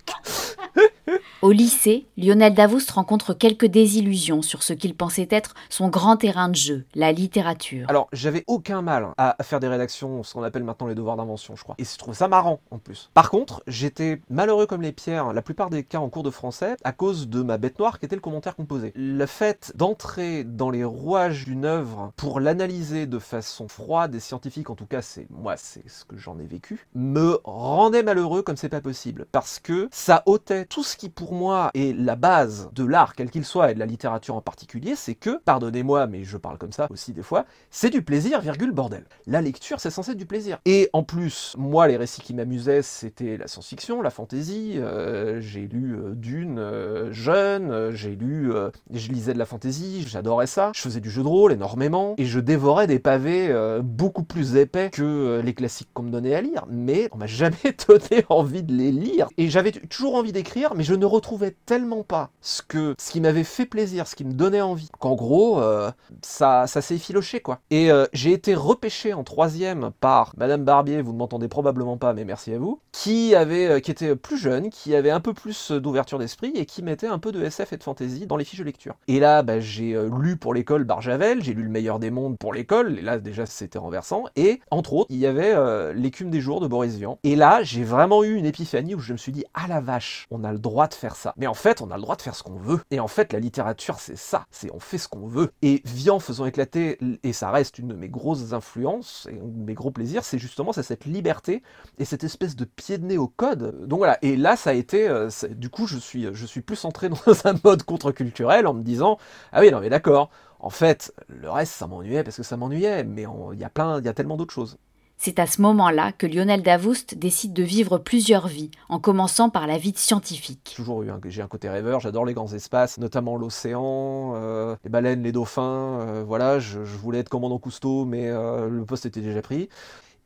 Au 1.41 1.53
lycée, 1.53 2.06
Lionel 2.18 2.53
Davoust 2.53 2.91
rencontre 2.91 3.33
quelques 3.33 3.65
désillusions 3.65 4.41
sur 4.41 4.62
ce 4.62 4.74
qu'il 4.74 4.94
pensait 4.94 5.30
être 5.31 5.53
son 5.69 5.88
grand 5.88 6.18
terrain 6.18 6.50
de 6.50 6.56
jeu, 6.56 6.83
la 6.95 7.13
littérature. 7.13 7.86
Alors, 7.88 8.09
j'avais 8.12 8.44
aucun 8.47 8.81
mal 8.81 9.13
à 9.18 9.38
faire 9.41 9.62
des 9.62 9.69
rédactions, 9.69 10.21
ce 10.24 10.33
qu'on 10.33 10.44
appelle 10.44 10.65
maintenant 10.65 10.88
les 10.88 10.95
devoirs 10.95 11.15
d'invention, 11.15 11.56
je 11.56 11.63
crois. 11.63 11.75
Et 11.77 11.86
je 11.86 11.97
trouve 11.97 12.13
ça 12.13 12.27
marrant, 12.27 12.59
en 12.71 12.77
plus. 12.77 13.09
Par 13.13 13.30
contre, 13.30 13.63
j'étais 13.68 14.19
malheureux 14.30 14.65
comme 14.65 14.81
les 14.81 14.91
pierres, 14.91 15.31
la 15.31 15.41
plupart 15.41 15.69
des 15.69 15.86
cas 15.86 16.00
en 16.00 16.09
cours 16.09 16.24
de 16.24 16.30
français, 16.30 16.75
à 16.83 16.91
cause 16.91 17.30
de 17.30 17.41
ma 17.41 17.57
bête 17.57 17.80
noire 17.80 18.00
qui 18.00 18.06
était 18.06 18.18
le 18.18 18.21
commentaire 18.21 18.57
composé. 18.57 18.91
Le 18.95 19.25
fait 19.25 19.71
d'entrer 19.75 20.44
dans 20.44 20.69
les 20.69 20.83
rouages 20.83 21.45
d'une 21.45 21.63
œuvre 21.63 22.12
pour 22.18 22.41
l'analyser 22.41 23.06
de 23.06 23.18
façon 23.18 23.69
froide 23.69 24.13
et 24.13 24.19
scientifique, 24.19 24.69
en 24.69 24.75
tout 24.75 24.88
cas, 24.88 25.01
c'est 25.01 25.27
moi, 25.30 25.56
c'est 25.56 25.88
ce 25.89 26.03
que 26.03 26.18
j'en 26.18 26.38
ai 26.38 26.45
vécu, 26.45 26.86
me 26.95 27.39
rendait 27.45 28.03
malheureux 28.03 28.41
comme 28.41 28.57
c'est 28.57 28.68
pas 28.68 28.81
possible. 28.81 29.25
Parce 29.31 29.59
que 29.59 29.88
ça 29.94 30.21
ôtait 30.25 30.65
tout 30.65 30.83
ce 30.83 30.97
qui 30.97 31.07
pour 31.07 31.28
pour 31.29 31.37
moi 31.37 31.69
est 31.75 31.95
la 31.95 32.15
base 32.15 32.71
de 32.73 32.83
l'art, 32.83 33.13
quel 33.13 33.29
qu'il 33.29 33.45
soit, 33.45 33.69
et 33.69 33.75
de 33.75 33.79
la 33.79 33.85
littérature 33.85 34.33
en 34.33 34.41
particulier, 34.41 34.95
c'est 34.95 35.13
que, 35.13 35.37
pardonnez-moi, 35.45 36.07
mais 36.07 36.23
je 36.23 36.37
parle 36.37 36.57
comme 36.57 36.71
ça 36.71 36.87
aussi 36.89 37.13
des 37.13 37.21
fois, 37.21 37.45
c'est 37.69 37.91
du 37.91 38.01
plaisir, 38.01 38.41
virgule, 38.41 38.71
bordel. 38.71 39.03
La 39.27 39.39
lecture, 39.39 39.79
c'est 39.79 39.91
censé 39.91 40.13
être 40.13 40.17
du 40.17 40.25
plaisir. 40.25 40.57
Et 40.65 40.89
en 40.91 41.03
plus, 41.03 41.53
moi, 41.55 41.87
les 41.87 41.97
récits 41.97 42.21
qui 42.21 42.33
m'amusaient, 42.33 42.81
c'était 42.81 43.37
la 43.37 43.47
science-fiction, 43.47 44.01
la 44.01 44.09
fantasy. 44.09 44.73
Euh, 44.77 45.39
j'ai 45.39 45.67
lu 45.67 45.97
euh, 45.97 46.15
Dune 46.15 46.57
euh, 46.57 47.11
jeune, 47.11 47.91
j'ai 47.93 48.15
lu, 48.15 48.51
je 48.91 49.11
lisais 49.11 49.33
de 49.33 49.37
la 49.37 49.45
fantasy, 49.45 50.05
j'adorais 50.07 50.47
ça. 50.47 50.71
Je 50.73 50.81
faisais 50.81 50.99
du 50.99 51.11
jeu 51.11 51.21
de 51.21 51.27
rôle 51.27 51.53
énormément, 51.53 52.15
et 52.17 52.25
je 52.25 52.39
dévorais 52.39 52.87
des 52.87 52.97
pavés 52.97 53.55
beaucoup 53.83 54.23
plus 54.23 54.55
épais 54.55 54.89
que 54.89 55.41
les 55.45 55.53
classiques 55.53 55.89
qu'on 55.93 56.01
me 56.01 56.09
donnait 56.09 56.33
à 56.33 56.41
lire. 56.41 56.65
Mais 56.71 57.07
on 57.11 57.17
m'a 57.17 57.27
jamais 57.27 57.55
donné 57.87 58.25
envie 58.29 58.63
de 58.63 58.73
les 58.73 58.91
lire. 58.91 59.27
Et 59.37 59.51
j'avais 59.51 59.71
toujours 59.71 60.15
envie 60.15 60.31
d'écrire, 60.31 60.73
mais 60.73 60.83
je 60.83 60.95
ne 60.95 61.05
retrouvais 61.19 61.56
tellement 61.66 62.04
pas 62.04 62.31
ce 62.42 62.62
que 62.62 62.95
ce 62.98 63.12
qui 63.12 63.19
m'avait 63.19 63.44
fait 63.44 63.66
plaisir, 63.66 64.07
ce 64.07 64.16
qui 64.16 64.24
me 64.24 64.31
donnait 64.31 64.62
envie, 64.62 64.89
qu'en 65.00 65.16
gros, 65.16 65.62
euh, 65.62 65.92
ça, 66.21 66.66
ça 66.66 66.81
s'est 66.81 66.95
effiloché 66.95 67.42
quoi. 67.42 67.60
Et 67.69 67.92
euh, 67.92 68.06
j'ai 68.13 68.31
été 68.31 68.56
repêché 68.56 69.13
en 69.13 69.25
troisième 69.25 69.92
par 70.00 70.33
Madame 70.38 70.63
Barbier, 70.63 71.01
vous 71.01 71.12
ne 71.12 71.18
m'entendez 71.18 71.50
probablement 71.50 71.98
pas, 71.98 72.13
mais 72.13 72.24
merci 72.24 72.54
à 72.54 72.57
vous, 72.57 72.80
qui 72.94 73.36
avait, 73.36 73.68
euh, 73.68 73.80
qui 73.81 73.92
était 73.92 74.16
plus 74.16 74.38
jeune, 74.38 74.69
qui 74.69 74.95
avait 74.95 75.12
un 75.12 75.19
peu 75.19 75.33
plus 75.33 75.71
d'ouverture 75.71 76.19
d'esprit 76.19 76.54
et 76.56 76.66
qui 76.66 76.81
mettait 76.83 77.07
un 77.07 77.19
peu 77.19 77.33
de 77.33 77.44
SF 77.44 77.74
et 77.74 77.77
de 77.77 77.83
fantasy 77.83 78.25
dans 78.25 78.38
les 78.38 78.45
fiches 78.45 78.60
de 78.60 78.65
lecture. 78.65 78.95
Et 79.10 79.19
là, 79.19 79.44
bah, 79.44 79.60
j'ai 79.60 80.00
lu 80.18 80.38
pour 80.38 80.54
l'école 80.54 80.86
Barjavel, 80.86 81.44
j'ai 81.44 81.54
lu 81.54 81.63
Le 81.63 81.69
meilleur 81.69 82.00
des 82.00 82.12
mondes 82.12 82.38
pour 82.38 82.54
l'école, 82.54 82.98
et 82.98 83.01
là 83.01 83.19
déjà 83.19 83.45
c'était 83.45 83.77
renversant. 83.77 84.24
Et 84.38 84.62
entre 84.72 84.94
autres, 84.94 85.07
il 85.10 85.18
y 85.18 85.25
avait 85.25 85.54
L'écume 85.94 86.30
des 86.30 86.39
jours 86.39 86.62
de 86.62 86.68
Boris 86.68 86.95
Vian. 86.95 87.19
Et 87.24 87.36
là, 87.36 87.62
j'ai 87.63 87.83
vraiment 87.83 88.24
eu 88.24 88.36
une 88.36 88.45
épiphanie 88.45 88.95
où 88.95 89.00
je 89.00 89.12
me 89.12 89.18
suis 89.18 89.33
dit, 89.33 89.44
ah 89.54 89.68
la 89.68 89.81
vache, 89.81 90.25
on 90.31 90.44
a 90.44 90.54
le 90.54 90.60
droit 90.60 90.88
de 90.88 90.94
faire 90.94 91.08
ça. 91.15 91.33
Mais 91.38 91.47
en 91.47 91.53
fait, 91.53 91.81
on 91.81 91.91
a 91.91 91.95
le 91.95 92.01
droit 92.01 92.15
de 92.15 92.21
faire 92.21 92.35
ce 92.35 92.44
qu'on 92.44 92.57
veut. 92.57 92.79
Et 92.91 93.00
en 93.00 93.07
fait, 93.07 93.33
la 93.33 93.39
littérature, 93.39 94.00
c'est 94.00 94.17
ça. 94.17 94.45
C'est 94.51 94.71
on 94.73 94.79
fait 94.79 94.97
ce 94.97 95.07
qu'on 95.07 95.27
veut. 95.27 95.51
Et 95.61 95.81
Vian 95.85 96.19
faisant 96.19 96.45
éclater, 96.45 96.97
et 97.23 97.33
ça 97.33 97.51
reste 97.51 97.79
une 97.79 97.89
de 97.89 97.95
mes 97.95 98.09
grosses 98.09 98.53
influences 98.53 99.27
et 99.31 99.39
mes 99.39 99.73
gros 99.73 99.91
plaisirs, 99.91 100.23
c'est 100.23 100.39
justement 100.39 100.73
cette 100.73 101.06
liberté 101.06 101.63
et 101.97 102.06
cette 102.06 102.23
espèce 102.23 102.56
de 102.56 102.65
pied 102.65 102.97
de 102.97 103.06
nez 103.06 103.17
au 103.17 103.27
code. 103.27 103.85
Donc 103.88 104.00
voilà. 104.00 104.17
Et 104.21 104.35
là, 104.35 104.56
ça 104.56 104.71
a 104.71 104.73
été, 104.73 105.07
euh, 105.07 105.29
du 105.51 105.69
coup, 105.69 105.88
je 105.88 105.97
suis, 105.97 106.27
je 106.33 106.45
suis 106.45 106.61
plus 106.61 106.83
entré 106.85 107.09
dans 107.09 107.17
un 107.45 107.55
mode 107.63 107.83
contre-culturel 107.83 108.67
en 108.67 108.73
me 108.73 108.83
disant, 108.83 109.17
ah 109.51 109.62
oui, 109.62 109.71
non 109.71 109.79
mais 109.79 109.89
d'accord. 109.89 110.29
En 110.59 110.69
fait, 110.69 111.13
le 111.27 111.50
reste, 111.50 111.73
ça 111.73 111.88
m'ennuyait 111.88 112.23
parce 112.23 112.35
que 112.35 112.44
ça 112.44 112.57
m'ennuyait, 112.57 113.03
mais 113.03 113.25
il 113.53 113.59
y 113.59 113.63
a 113.63 113.69
plein, 113.69 114.00
il 114.00 114.05
y 114.05 114.09
a 114.09 114.13
tellement 114.13 114.35
d'autres 114.35 114.53
choses. 114.53 114.77
C'est 115.21 115.38
à 115.38 115.48
ce 115.48 115.62
moment-là 115.63 116.13
que 116.13 116.25
Lionel 116.25 116.63
Davoust 116.63 117.16
décide 117.16 117.51
de 117.51 117.62
vivre 117.62 117.98
plusieurs 117.98 118.48
vies, 118.48 118.71
en 118.88 119.00
commençant 119.00 119.50
par 119.50 119.68
la 119.68 119.77
vie 119.77 119.92
de 119.92 119.98
scientifique. 119.98 120.71
Toujours 120.77 121.04
eu 121.04 121.10
j'ai 121.25 121.42
un 121.42 121.50
côté 121.50 121.68
rêveur, 121.68 122.00
j'adore 122.00 122.24
les 122.24 122.33
grands 122.33 122.54
espaces, 122.54 122.98
notamment 123.00 123.36
l'océan, 123.36 124.31
euh, 124.36 124.77
les 124.86 124.89
baleines, 124.89 125.21
les 125.21 125.33
dauphins. 125.33 126.00
Euh, 126.00 126.24
voilà, 126.25 126.60
je, 126.60 126.80
voulais 126.80 127.19
être 127.19 127.27
commandant 127.27 127.60
Cousteau, 127.60 128.06
mais 128.06 128.30
euh, 128.30 128.69
le 128.69 128.86
poste 128.86 129.07
était 129.07 129.19
déjà 129.19 129.42
pris. 129.42 129.68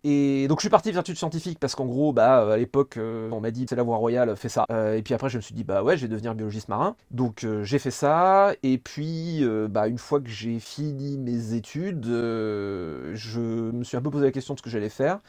Et 0.05 0.47
donc 0.49 0.59
je 0.59 0.63
suis 0.63 0.69
parti 0.69 0.91
vers 0.91 1.01
l'étude 1.01 1.17
scientifique 1.17 1.59
parce 1.59 1.75
qu'en 1.75 1.85
gros, 1.85 2.11
bah 2.11 2.51
à 2.51 2.57
l'époque, 2.57 2.97
euh, 2.97 3.29
on 3.31 3.39
m'a 3.39 3.51
dit 3.51 3.65
c'est 3.69 3.75
la 3.77 3.83
voie 3.83 3.95
royale, 3.95 4.35
fais 4.35 4.49
ça. 4.49 4.65
Euh, 4.69 4.95
et 4.97 5.01
puis 5.01 5.13
après, 5.13 5.29
je 5.29 5.37
me 5.37 5.41
suis 5.41 5.55
dit 5.55 5.63
bah 5.63 5.81
ouais, 5.81 5.95
je 5.95 6.01
vais 6.01 6.09
devenir 6.09 6.35
biologiste 6.35 6.67
marin. 6.67 6.97
Donc 7.11 7.45
euh, 7.45 7.63
j'ai 7.63 7.79
fait 7.79 7.91
ça. 7.91 8.53
Et 8.63 8.77
puis 8.77 9.45
bah 9.69 9.87
une 9.87 9.97
fois 9.97 10.19
que 10.19 10.29
j'ai 10.29 10.59
fini 10.59 11.17
mes 11.17 11.53
études, 11.53 12.05
je 12.05 13.39
me 13.39 13.83
suis 13.83 13.95
un 13.95 14.01
peu 14.01 14.09
posé 14.09 14.25
la 14.25 14.31
question 14.31 14.53
de 14.55 14.59
ce 14.59 14.63
que 14.63 14.69
j'allais 14.69 14.89
faire. 14.89 15.19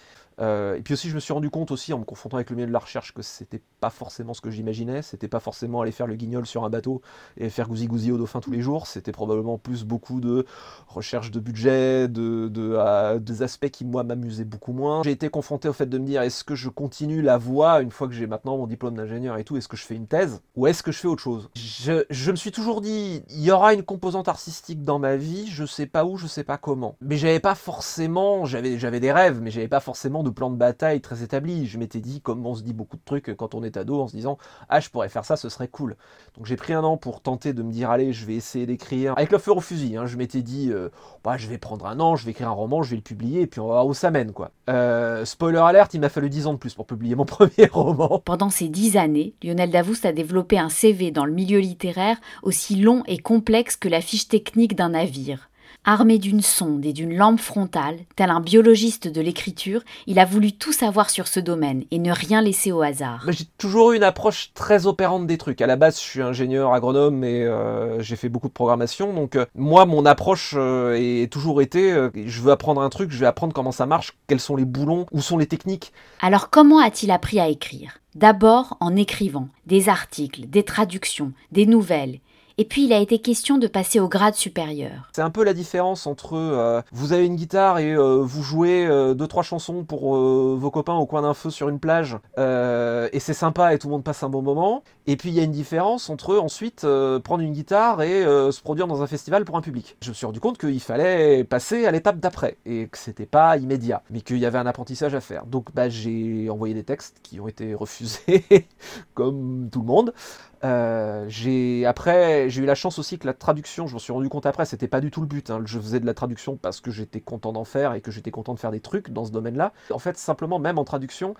Euh, 0.40 0.76
et 0.76 0.82
puis 0.82 0.94
aussi, 0.94 1.08
je 1.08 1.14
me 1.14 1.20
suis 1.20 1.32
rendu 1.32 1.50
compte 1.50 1.70
aussi 1.70 1.92
en 1.92 1.98
me 1.98 2.04
confrontant 2.04 2.36
avec 2.36 2.50
le 2.50 2.56
milieu 2.56 2.66
de 2.69 2.72
la 2.72 2.78
recherche 2.78 3.14
que 3.14 3.22
c'était 3.22 3.62
pas 3.81 3.90
forcément 3.90 4.34
ce 4.34 4.40
que 4.40 4.50
j'imaginais. 4.50 5.02
C'était 5.02 5.28
pas 5.28 5.40
forcément 5.40 5.81
aller 5.81 5.92
faire 5.92 6.06
le 6.06 6.16
guignol 6.16 6.46
sur 6.46 6.64
un 6.64 6.70
bateau 6.70 7.02
et 7.36 7.48
faire 7.50 7.69
gousi 7.69 7.86
gousi 7.86 8.12
au 8.12 8.19
dauphin 8.19 8.40
tous 8.40 8.50
les 8.50 8.60
jours. 8.60 8.86
C'était 8.86 9.12
probablement 9.12 9.58
plus 9.58 9.84
beaucoup 9.84 10.20
de 10.20 10.46
recherche 10.88 11.31
de 11.31 11.40
budget, 11.40 12.08
de, 12.08 12.48
de 12.48 13.19
des 13.19 13.42
aspects 13.42 13.69
qui 13.69 13.84
moi 13.84 14.04
m'amusaient 14.04 14.44
beaucoup 14.44 14.72
moins. 14.72 15.02
J'ai 15.04 15.12
été 15.12 15.28
confronté 15.28 15.69
au 15.69 15.72
fait 15.72 15.86
de 15.86 15.98
me 15.98 16.06
dire 16.06 16.22
est-ce 16.22 16.44
que 16.44 16.54
je 16.54 16.69
continue 16.69 17.22
la 17.22 17.38
voie 17.38 17.81
une 17.81 17.90
fois 17.90 18.08
que 18.08 18.14
j'ai 18.14 18.26
maintenant 18.26 18.56
mon 18.56 18.66
diplôme 18.66 18.94
d'ingénieur 18.94 19.38
et 19.38 19.44
tout, 19.44 19.56
est-ce 19.56 19.69
que 19.69 19.76
je 19.76 19.84
fais 19.84 19.94
une 19.94 20.06
thèse 20.06 20.40
ou 20.56 20.66
est-ce 20.66 20.82
que 20.82 20.92
je 20.92 20.98
fais 20.98 21.08
autre 21.08 21.22
chose? 21.22 21.50
Je, 21.54 22.04
je 22.10 22.31
me 22.31 22.36
suis 22.36 22.50
toujours 22.52 22.81
dit 22.81 23.22
il 23.31 23.43
y 23.43 23.50
aura 23.50 23.74
une 23.74 23.82
composante 23.82 24.29
artistique 24.29 24.82
dans 24.82 24.98
ma 24.98 25.17
vie, 25.17 25.46
je 25.48 25.64
sais 25.64 25.86
pas 25.86 26.05
où, 26.05 26.17
je 26.17 26.26
sais 26.26 26.44
pas 26.44 26.58
comment. 26.58 26.96
Mais 27.00 27.17
j'avais 27.17 27.41
pas 27.41 27.55
forcément, 27.55 28.44
j'avais 28.44 28.79
j'avais 28.79 29.00
des 29.00 29.12
rêves, 29.12 29.41
mais 29.41 29.50
j'avais 29.50 29.69
pas 29.69 29.81
forcément 29.81 30.22
de 30.24 30.31
plan 30.31 30.50
de 30.50 30.56
bataille 30.56 31.00
très 31.00 31.22
établi. 31.22 31.66
Je 31.66 31.78
m'étais 31.78 32.00
dit, 32.00 32.20
comme 32.20 32.44
on 32.44 32.54
se 32.54 32.62
dit 32.62 32.72
beaucoup 32.72 32.96
de 32.96 33.02
trucs 33.04 33.34
quand 33.36 33.54
on 33.54 33.62
est 33.62 33.76
ado, 33.76 34.00
en 34.00 34.08
se 34.08 34.16
disant, 34.16 34.38
ah, 34.69 34.81
je 34.81 34.90
pourrais 34.90 35.08
faire 35.08 35.24
ça, 35.24 35.36
ce 35.36 35.48
serait 35.48 35.69
cool. 35.69 35.96
Donc 36.36 36.46
j'ai 36.46 36.56
pris 36.56 36.72
un 36.72 36.82
an 36.82 36.96
pour 36.96 37.20
tenter 37.20 37.52
de 37.52 37.62
me 37.62 37.70
dire, 37.70 37.90
allez, 37.90 38.12
je 38.12 38.26
vais 38.26 38.34
essayer 38.34 38.66
d'écrire. 38.66 39.14
Avec 39.16 39.31
le 39.31 39.38
feu 39.38 39.52
au 39.52 39.60
fusil, 39.60 39.96
hein, 39.96 40.06
je 40.06 40.16
m'étais 40.16 40.43
dit, 40.43 40.70
euh, 40.72 40.88
bah, 41.22 41.36
je 41.36 41.46
vais 41.48 41.58
prendre 41.58 41.86
un 41.86 42.00
an, 42.00 42.16
je 42.16 42.24
vais 42.24 42.32
écrire 42.32 42.48
un 42.48 42.52
roman, 42.52 42.82
je 42.82 42.90
vais 42.90 42.96
le 42.96 43.02
publier, 43.02 43.43
et 43.43 43.46
puis 43.46 43.60
on 43.60 43.69
va 43.69 43.74
voir 43.74 43.86
où 43.86 43.94
ça 43.94 44.10
mène, 44.10 44.32
quoi. 44.32 44.50
Euh, 44.69 45.24
spoiler 45.24 45.58
alert, 45.58 45.93
il 45.94 46.00
m'a 46.00 46.08
fallu 46.08 46.31
10 46.31 46.46
ans 46.46 46.54
de 46.54 46.58
plus 46.58 46.74
pour 46.74 46.86
publier 46.86 47.14
mon 47.14 47.24
premier 47.26 47.69
roman. 47.70 48.20
Pendant 48.24 48.50
ces 48.50 48.69
10 48.69 48.96
années, 48.96 49.34
Lionel 49.43 49.70
Davoust 49.70 50.04
a 50.06 50.12
développé 50.12 50.58
un 50.58 50.69
CV 50.69 51.10
dans 51.10 51.24
le 51.24 51.32
milieu 51.32 51.58
littéraire 51.58 52.16
aussi 52.43 52.76
long 52.76 53.02
et 53.06 53.19
complexe 53.19 53.76
que 53.76 53.88
la 53.88 54.00
fiche 54.00 54.28
technique 54.28 54.74
d'un 54.74 54.90
navire. 54.90 55.50
Armé 55.86 56.17
d'une 56.17 56.41
sonde 56.41 56.86
et 56.86 56.94
d'une 56.94 57.14
lampe 57.14 57.41
frontale, 57.41 57.98
tel 58.17 58.31
un 58.31 58.41
biologiste 58.41 59.06
de 59.06 59.20
l'écriture, 59.20 59.82
il 60.06 60.19
a 60.19 60.24
voulu 60.24 60.53
tout 60.53 60.72
savoir 60.72 61.10
sur 61.10 61.29
ce 61.29 61.41
domaine 61.41 61.84
et 61.91 61.98
ne 61.98 62.10
rien 62.10 62.41
laisser 62.41 62.72
au 62.72 62.81
hasard. 62.81 63.26
J'ai 63.29 63.44
toujours 63.58 63.93
eu 63.93 63.96
une 63.96 64.03
approche 64.03 64.53
très 64.55 64.86
opérante 64.86 65.26
des 65.26 65.36
trucs. 65.36 65.60
À 65.60 65.67
la 65.67 65.76
base, 65.76 65.96
je 65.96 66.05
suis 66.05 66.22
ingénieur 66.22 66.72
agronome 66.72 67.22
et 67.22 67.43
euh, 67.43 68.00
j'ai 68.00 68.17
fait 68.17 68.31
beaucoup 68.31 68.48
de 68.48 68.55
programmation. 68.55 69.12
Donc 69.12 69.36
euh, 69.36 69.44
moi, 69.55 69.84
mon 69.84 70.06
approche 70.06 70.55
euh, 70.56 70.94
est 70.94 71.31
toujours 71.31 71.60
été, 71.60 71.94
je 72.14 72.41
veux 72.41 72.50
apprendre 72.50 72.81
un 72.81 72.88
truc, 72.88 73.10
je 73.10 73.19
vais 73.19 73.26
apprendre 73.26 73.53
comment 73.53 73.72
ça 73.72 73.84
marche, 73.84 74.17
quels 74.26 74.41
sont 74.41 74.56
les 74.56 74.64
boulons, 74.64 75.05
où 75.12 75.20
sont 75.20 75.36
les 75.36 75.46
techniques. 75.46 75.93
Alors 76.22 76.48
comment 76.48 76.79
a-t-il 76.79 77.10
appris 77.10 77.41
à 77.41 77.48
écrire? 77.48 77.98
D'abord 78.14 78.79
en 78.81 78.96
écrivant 78.96 79.48
des 79.67 79.91
articles, 79.91 80.46
des 80.46 80.62
traductions, 80.62 81.32
des 81.53 81.67
nouvelles 81.67 82.20
Et 82.56 82.65
puis 82.65 82.84
il 82.84 82.93
a 82.93 82.99
été 83.01 83.19
question 83.19 83.58
de 83.58 83.67
passer 83.67 83.99
au 83.99 84.08
grade 84.08 84.34
supérieur. 84.34 85.08
C'est 85.13 85.23
un 85.23 85.31
peu 85.31 85.43
la 85.43 85.55
différence 85.55 86.06
entre 86.06 86.37
euh, 86.37 86.82
vous 86.93 87.13
avez 87.13 87.27
une 87.27 87.34
guitare 87.34 87.81
et 87.81 87.93
euh, 87.93 88.23
vous 88.23 88.44
jouez 88.44 88.87
euh, 88.87 89.15
deux 89.15 89.27
trois 89.27 89.43
chansons 89.43 89.82
pour 89.82 90.17
euh, 90.17 90.56
vos 90.56 90.70
copains 90.70 90.94
au 90.94 91.05
coin 91.05 91.23
d'un 91.23 91.34
feu 91.34 91.51
sur 91.51 91.69
une 91.69 91.81
plage 91.81 92.17
et 92.37 93.20
c'est 93.20 93.34
sympa 93.34 93.75
et 93.75 93.79
tout 93.79 93.89
le 93.89 93.93
monde 93.93 94.05
passe 94.05 94.23
un 94.23 94.29
bon 94.29 94.43
moment. 94.43 94.84
Et 95.08 95.17
puis 95.17 95.31
il 95.31 95.34
y 95.34 95.41
a 95.41 95.43
une 95.43 95.51
différence 95.51 96.08
entre 96.11 96.37
ensuite 96.37 96.87
prendre 97.25 97.43
une 97.43 97.53
guitare 97.53 98.03
et 98.03 98.23
se 98.23 98.61
produire 98.61 98.87
dans 98.87 99.03
un 99.03 99.06
festival 99.06 99.44
pour 99.44 99.56
un 99.56 99.61
public. 99.61 99.96
Je 100.01 100.11
me 100.11 100.15
suis 100.15 100.27
rendu 100.27 100.41
compte 100.41 100.58
qu'il 100.58 100.81
fallait 100.81 101.43
passer 101.44 101.87
à 101.87 101.91
l'étape 101.91 102.20
d'après 102.20 102.56
et 102.67 102.87
que 102.87 102.99
c'était 102.99 103.27
pas 103.27 103.56
immédiat, 103.56 104.03
mais 104.11 104.20
qu'il 104.20 104.39
y 104.39 104.46
avait 104.46 104.58
un 104.58 104.67
apprentissage 104.67 105.15
à 105.15 105.20
faire. 105.20 105.46
Donc 105.46 105.75
bah, 105.75 105.89
j'ai 105.89 106.49
envoyé 106.51 106.75
des 106.75 106.84
textes 106.84 107.19
qui 107.23 107.41
ont 107.41 107.49
été 107.49 107.75
refusés 107.75 108.44
comme 109.15 109.69
tout 109.73 109.81
le 109.81 109.87
monde. 109.87 110.15
Euh, 110.64 111.26
j'ai 111.28 111.84
après 111.84 112.48
j'ai 112.48 112.62
eu 112.62 112.66
la 112.66 112.74
chance 112.74 112.98
aussi 112.98 113.18
que 113.18 113.26
la 113.26 113.34
traduction, 113.34 113.86
je 113.86 113.92
m'en 113.92 113.98
suis 113.98 114.12
rendu 114.12 114.28
compte 114.30 114.46
après, 114.46 114.64
c'était 114.64 114.88
pas 114.88 115.00
du 115.00 115.10
tout 115.10 115.20
le 115.20 115.26
but. 115.26 115.50
hein. 115.50 115.60
Je 115.64 115.78
faisais 115.78 116.00
de 116.00 116.06
la 116.06 116.14
traduction 116.14 116.56
parce 116.56 116.80
que 116.80 116.90
j'étais 116.90 117.20
content 117.20 117.52
d'en 117.52 117.64
faire 117.64 117.92
et 117.92 118.00
que 118.00 118.10
j'étais 118.10 118.30
content 118.30 118.54
de 118.54 118.58
faire 118.58 118.70
des 118.70 118.80
trucs 118.80 119.10
dans 119.10 119.24
ce 119.24 119.30
domaine-là. 119.30 119.72
En 119.90 119.98
fait, 119.98 120.16
simplement 120.16 120.58
même 120.58 120.78
en 120.78 120.84
traduction, 120.84 121.34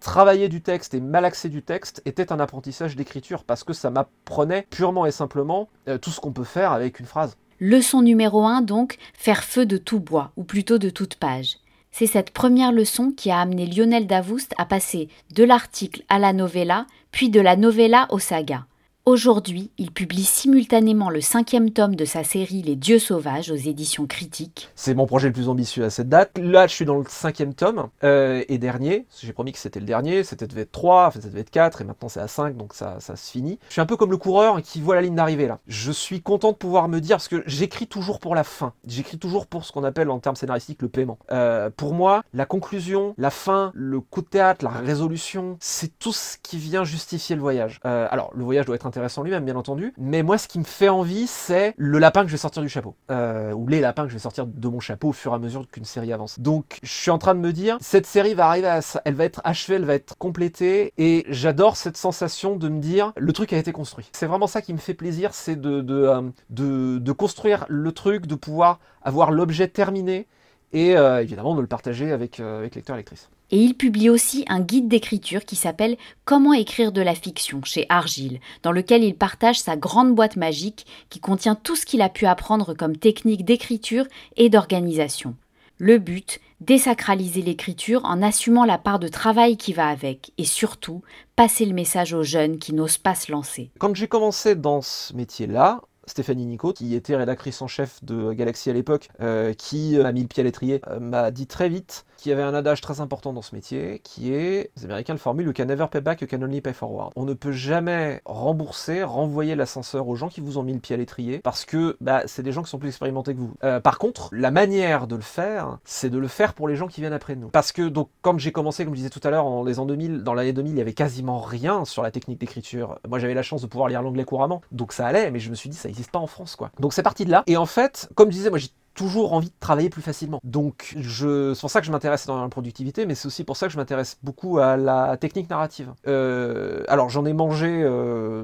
travailler 0.00 0.48
du 0.48 0.62
texte 0.62 0.94
et 0.94 1.00
malaxer 1.00 1.50
du 1.50 1.62
texte 1.62 2.00
était 2.06 2.32
un 2.32 2.40
apprentissage 2.40 2.96
d'écriture 2.96 3.44
parce 3.44 3.62
que 3.62 3.74
ça 3.74 3.90
m'apprenait 3.90 4.66
purement 4.70 5.04
et 5.04 5.12
simplement 5.12 5.68
euh, 5.88 5.98
tout 5.98 6.10
ce 6.10 6.20
qu'on 6.20 6.32
peut 6.32 6.44
faire 6.44 6.72
avec 6.72 6.98
une 6.98 7.06
phrase. 7.06 7.36
Leçon 7.60 8.02
numéro 8.02 8.44
1 8.44 8.62
donc, 8.62 8.98
faire 9.14 9.44
feu 9.44 9.66
de 9.66 9.76
tout 9.76 10.00
bois, 10.00 10.32
ou 10.36 10.42
plutôt 10.42 10.78
de 10.78 10.90
toute 10.90 11.14
page. 11.14 11.58
C'est 11.92 12.06
cette 12.06 12.30
première 12.30 12.72
leçon 12.72 13.12
qui 13.14 13.30
a 13.30 13.38
amené 13.38 13.66
Lionel 13.66 14.06
Davoust 14.06 14.54
à 14.56 14.64
passer 14.64 15.08
de 15.34 15.44
l'article 15.44 16.02
à 16.08 16.18
la 16.18 16.32
novella, 16.32 16.86
puis 17.10 17.28
de 17.28 17.40
la 17.40 17.54
novella 17.54 18.06
au 18.10 18.18
saga. 18.18 18.64
Aujourd'hui, 19.04 19.72
il 19.78 19.90
publie 19.90 20.22
simultanément 20.22 21.10
le 21.10 21.20
cinquième 21.20 21.72
tome 21.72 21.96
de 21.96 22.04
sa 22.04 22.22
série 22.22 22.62
Les 22.62 22.76
Dieux 22.76 23.00
Sauvages 23.00 23.50
aux 23.50 23.56
éditions 23.56 24.06
critiques. 24.06 24.70
C'est 24.76 24.94
mon 24.94 25.06
projet 25.06 25.26
le 25.26 25.32
plus 25.32 25.48
ambitieux 25.48 25.82
à 25.82 25.90
cette 25.90 26.08
date. 26.08 26.38
Là, 26.38 26.68
je 26.68 26.72
suis 26.72 26.84
dans 26.84 26.98
le 26.98 27.04
cinquième 27.08 27.52
tome 27.52 27.88
euh, 28.04 28.44
et 28.46 28.58
dernier. 28.58 29.06
J'ai 29.20 29.32
promis 29.32 29.50
que 29.50 29.58
c'était 29.58 29.80
le 29.80 29.86
dernier. 29.86 30.22
C'était 30.22 30.46
devait 30.46 30.60
être 30.60 30.70
3, 30.70 31.08
enfin, 31.08 31.20
ça 31.20 31.26
devait 31.26 31.40
être 31.40 31.50
4 31.50 31.80
et 31.80 31.84
maintenant 31.84 32.08
c'est 32.08 32.20
à 32.20 32.28
5, 32.28 32.56
donc 32.56 32.74
ça, 32.74 32.98
ça 33.00 33.16
se 33.16 33.28
finit. 33.28 33.58
Je 33.66 33.72
suis 33.72 33.80
un 33.80 33.86
peu 33.86 33.96
comme 33.96 34.12
le 34.12 34.18
coureur 34.18 34.62
qui 34.62 34.80
voit 34.80 34.94
la 34.94 35.02
ligne 35.02 35.16
d'arrivée 35.16 35.48
là. 35.48 35.58
Je 35.66 35.90
suis 35.90 36.22
content 36.22 36.52
de 36.52 36.56
pouvoir 36.56 36.86
me 36.86 37.00
dire, 37.00 37.16
parce 37.16 37.26
que 37.26 37.42
j'écris 37.44 37.88
toujours 37.88 38.20
pour 38.20 38.36
la 38.36 38.44
fin. 38.44 38.72
J'écris 38.86 39.18
toujours 39.18 39.48
pour 39.48 39.64
ce 39.64 39.72
qu'on 39.72 39.82
appelle 39.82 40.10
en 40.10 40.20
termes 40.20 40.36
scénaristiques 40.36 40.80
le 40.80 40.88
paiement. 40.88 41.18
Euh, 41.32 41.70
pour 41.76 41.92
moi, 41.92 42.22
la 42.34 42.46
conclusion, 42.46 43.16
la 43.18 43.30
fin, 43.30 43.72
le 43.74 44.00
coup 44.00 44.20
de 44.20 44.28
théâtre, 44.28 44.64
la 44.64 44.70
résolution, 44.70 45.56
c'est 45.58 45.98
tout 45.98 46.12
ce 46.12 46.36
qui 46.40 46.56
vient 46.56 46.84
justifier 46.84 47.34
le 47.34 47.42
voyage. 47.42 47.80
Euh, 47.84 48.06
alors, 48.08 48.30
le 48.36 48.44
voyage 48.44 48.64
doit 48.66 48.76
être 48.76 48.86
intéressant 48.92 49.22
lui-même, 49.22 49.46
bien 49.46 49.56
entendu. 49.56 49.94
Mais 49.96 50.22
moi, 50.22 50.36
ce 50.36 50.46
qui 50.46 50.58
me 50.58 50.64
fait 50.64 50.90
envie, 50.90 51.26
c'est 51.26 51.72
le 51.78 51.98
lapin 51.98 52.20
que 52.22 52.26
je 52.26 52.32
vais 52.32 52.38
sortir 52.38 52.62
du 52.62 52.68
chapeau. 52.68 52.94
Euh, 53.10 53.52
ou 53.52 53.66
les 53.66 53.80
lapins 53.80 54.02
que 54.02 54.10
je 54.10 54.14
vais 54.14 54.20
sortir 54.20 54.46
de 54.46 54.68
mon 54.68 54.80
chapeau 54.80 55.08
au 55.08 55.12
fur 55.12 55.32
et 55.32 55.34
à 55.34 55.38
mesure 55.38 55.66
qu'une 55.66 55.86
série 55.86 56.12
avance. 56.12 56.38
Donc, 56.38 56.78
je 56.82 56.92
suis 56.92 57.10
en 57.10 57.16
train 57.16 57.34
de 57.34 57.40
me 57.40 57.54
dire, 57.54 57.78
cette 57.80 58.04
série 58.04 58.34
va 58.34 58.48
arriver 58.48 58.68
à 58.68 58.82
ça, 58.82 59.00
elle 59.06 59.14
va 59.14 59.24
être 59.24 59.40
achevée, 59.44 59.76
elle 59.76 59.86
va 59.86 59.94
être 59.94 60.18
complétée. 60.18 60.92
Et 60.98 61.24
j'adore 61.28 61.76
cette 61.76 61.96
sensation 61.96 62.56
de 62.56 62.68
me 62.68 62.80
dire, 62.80 63.14
le 63.16 63.32
truc 63.32 63.54
a 63.54 63.56
été 63.56 63.72
construit. 63.72 64.10
C'est 64.12 64.26
vraiment 64.26 64.46
ça 64.46 64.60
qui 64.60 64.74
me 64.74 64.78
fait 64.78 64.92
plaisir, 64.92 65.32
c'est 65.32 65.56
de, 65.56 65.80
de, 65.80 65.94
euh, 65.94 66.98
de, 66.98 67.12
construire 67.12 67.64
le 67.70 67.92
truc, 67.92 68.26
de 68.26 68.34
pouvoir 68.34 68.78
avoir 69.00 69.30
l'objet 69.30 69.68
terminé. 69.68 70.26
Et 70.74 70.98
euh, 70.98 71.22
évidemment, 71.22 71.54
de 71.54 71.62
le 71.62 71.66
partager 71.66 72.12
avec, 72.12 72.40
avec 72.40 72.74
lecteurs 72.74 72.96
et 72.96 72.98
lectrices. 72.98 73.30
Et 73.52 73.58
il 73.58 73.74
publie 73.74 74.08
aussi 74.08 74.46
un 74.48 74.60
guide 74.60 74.88
d'écriture 74.88 75.44
qui 75.44 75.56
s'appelle 75.56 75.98
Comment 76.24 76.54
écrire 76.54 76.90
de 76.90 77.02
la 77.02 77.14
fiction 77.14 77.60
chez 77.62 77.84
Argile, 77.90 78.40
dans 78.62 78.72
lequel 78.72 79.04
il 79.04 79.14
partage 79.14 79.60
sa 79.60 79.76
grande 79.76 80.14
boîte 80.14 80.36
magique 80.36 80.86
qui 81.10 81.20
contient 81.20 81.54
tout 81.54 81.76
ce 81.76 81.84
qu'il 81.84 82.00
a 82.00 82.08
pu 82.08 82.24
apprendre 82.24 82.72
comme 82.72 82.96
technique 82.96 83.44
d'écriture 83.44 84.06
et 84.36 84.48
d'organisation. 84.48 85.36
Le 85.76 85.98
but, 85.98 86.40
désacraliser 86.62 87.42
l'écriture 87.42 88.06
en 88.06 88.22
assumant 88.22 88.64
la 88.64 88.78
part 88.78 88.98
de 88.98 89.08
travail 89.08 89.58
qui 89.58 89.74
va 89.74 89.88
avec 89.88 90.32
et 90.38 90.44
surtout 90.44 91.02
passer 91.36 91.66
le 91.66 91.74
message 91.74 92.14
aux 92.14 92.22
jeunes 92.22 92.58
qui 92.58 92.72
n'osent 92.72 92.98
pas 92.98 93.14
se 93.14 93.30
lancer. 93.30 93.70
Quand 93.78 93.94
j'ai 93.94 94.08
commencé 94.08 94.54
dans 94.54 94.80
ce 94.80 95.14
métier-là, 95.14 95.82
Stéphanie 96.06 96.46
Nico, 96.46 96.72
qui 96.72 96.94
était 96.94 97.16
rédactrice 97.16 97.60
en 97.60 97.68
chef 97.68 98.02
de 98.02 98.32
Galaxy 98.32 98.70
à 98.70 98.72
l'époque, 98.72 99.08
euh, 99.20 99.52
qui 99.52 99.98
m'a 99.98 100.12
mis 100.12 100.22
le 100.22 100.28
pied 100.28 100.40
à 100.40 100.44
l'étrier, 100.44 100.80
euh, 100.88 101.00
m'a 101.00 101.30
dit 101.30 101.46
très 101.46 101.68
vite 101.68 102.06
qu'il 102.22 102.30
y 102.30 102.32
avait 102.32 102.42
un 102.42 102.54
adage 102.54 102.80
très 102.80 103.00
important 103.00 103.32
dans 103.32 103.42
ce 103.42 103.54
métier, 103.54 104.00
qui 104.04 104.32
est, 104.32 104.70
les 104.76 104.84
Américains 104.84 105.12
le 105.12 105.18
formulent, 105.18 105.46
you 105.46 105.52
can 105.52 105.64
never 105.64 105.86
pay 105.90 106.00
back, 106.00 106.20
you 106.20 106.28
can 106.30 106.40
only 106.42 106.60
pay 106.60 106.72
forward. 106.72 107.10
On 107.16 107.24
ne 107.24 107.34
peut 107.34 107.52
jamais 107.52 108.22
rembourser, 108.24 109.02
renvoyer 109.02 109.56
l'ascenseur 109.56 110.06
aux 110.06 110.14
gens 110.14 110.28
qui 110.28 110.40
vous 110.40 110.56
ont 110.56 110.62
mis 110.62 110.72
le 110.72 110.78
pied 110.78 110.94
à 110.94 110.96
l'étrier, 110.96 111.40
parce 111.40 111.64
que 111.64 111.96
bah, 112.00 112.22
c'est 112.26 112.42
des 112.42 112.52
gens 112.52 112.62
qui 112.62 112.70
sont 112.70 112.78
plus 112.78 112.88
expérimentés 112.88 113.34
que 113.34 113.40
vous. 113.40 113.52
Euh, 113.64 113.80
par 113.80 113.98
contre, 113.98 114.28
la 114.32 114.50
manière 114.50 115.06
de 115.06 115.16
le 115.16 115.22
faire, 115.22 115.78
c'est 115.84 116.10
de 116.10 116.18
le 116.18 116.28
faire 116.28 116.54
pour 116.54 116.68
les 116.68 116.76
gens 116.76 116.86
qui 116.86 117.00
viennent 117.00 117.12
après 117.12 117.34
nous. 117.34 117.48
Parce 117.48 117.72
que 117.72 117.88
donc, 117.88 118.08
quand 118.22 118.38
j'ai 118.38 118.52
commencé, 118.52 118.84
comme 118.84 118.94
je 118.94 118.98
disais 118.98 119.10
tout 119.10 119.20
à 119.24 119.30
l'heure, 119.30 119.44
dans 119.44 119.64
les 119.64 119.80
ans 119.80 119.86
2000, 119.86 120.22
dans 120.22 120.34
l'année 120.34 120.52
2000, 120.52 120.72
il 120.72 120.78
y 120.78 120.80
avait 120.80 120.92
quasiment 120.92 121.40
rien 121.40 121.84
sur 121.84 122.02
la 122.02 122.12
technique 122.12 122.38
d'écriture. 122.38 122.98
Moi, 123.08 123.18
j'avais 123.18 123.34
la 123.34 123.42
chance 123.42 123.62
de 123.62 123.66
pouvoir 123.66 123.88
lire 123.88 124.00
l'anglais 124.00 124.24
couramment, 124.24 124.62
donc 124.70 124.92
ça 124.92 125.06
allait, 125.06 125.30
mais 125.32 125.40
je 125.40 125.50
me 125.50 125.56
suis 125.56 125.68
dit, 125.68 125.76
ça 125.76 125.88
n'existe 125.88 126.12
pas 126.12 126.20
en 126.20 126.28
France, 126.28 126.54
quoi. 126.54 126.70
Donc 126.78 126.92
c'est 126.92 127.02
parti 127.02 127.24
de 127.24 127.32
là. 127.32 127.42
Et 127.48 127.56
en 127.56 127.66
fait, 127.66 128.08
comme 128.14 128.30
je 128.30 128.36
disais, 128.36 128.50
moi 128.50 128.60
j'ai 128.60 128.68
toujours 128.94 129.32
envie 129.32 129.48
de 129.48 129.54
travailler 129.60 129.90
plus 129.90 130.02
facilement. 130.02 130.40
Donc 130.44 130.96
c'est 130.96 131.60
pour 131.60 131.70
ça 131.70 131.80
que 131.80 131.86
je 131.86 131.92
m'intéresse 131.92 132.26
dans 132.26 132.40
la 132.40 132.48
productivité, 132.48 133.06
mais 133.06 133.14
c'est 133.14 133.26
aussi 133.26 133.44
pour 133.44 133.56
ça 133.56 133.66
que 133.66 133.72
je 133.72 133.78
m'intéresse 133.78 134.18
beaucoup 134.22 134.58
à 134.58 134.76
la 134.76 135.16
technique 135.16 135.48
narrative. 135.50 135.92
Euh, 136.06 136.82
alors 136.88 137.08
j'en 137.08 137.24
ai 137.24 137.32
mangé 137.32 137.82
euh, 137.82 138.42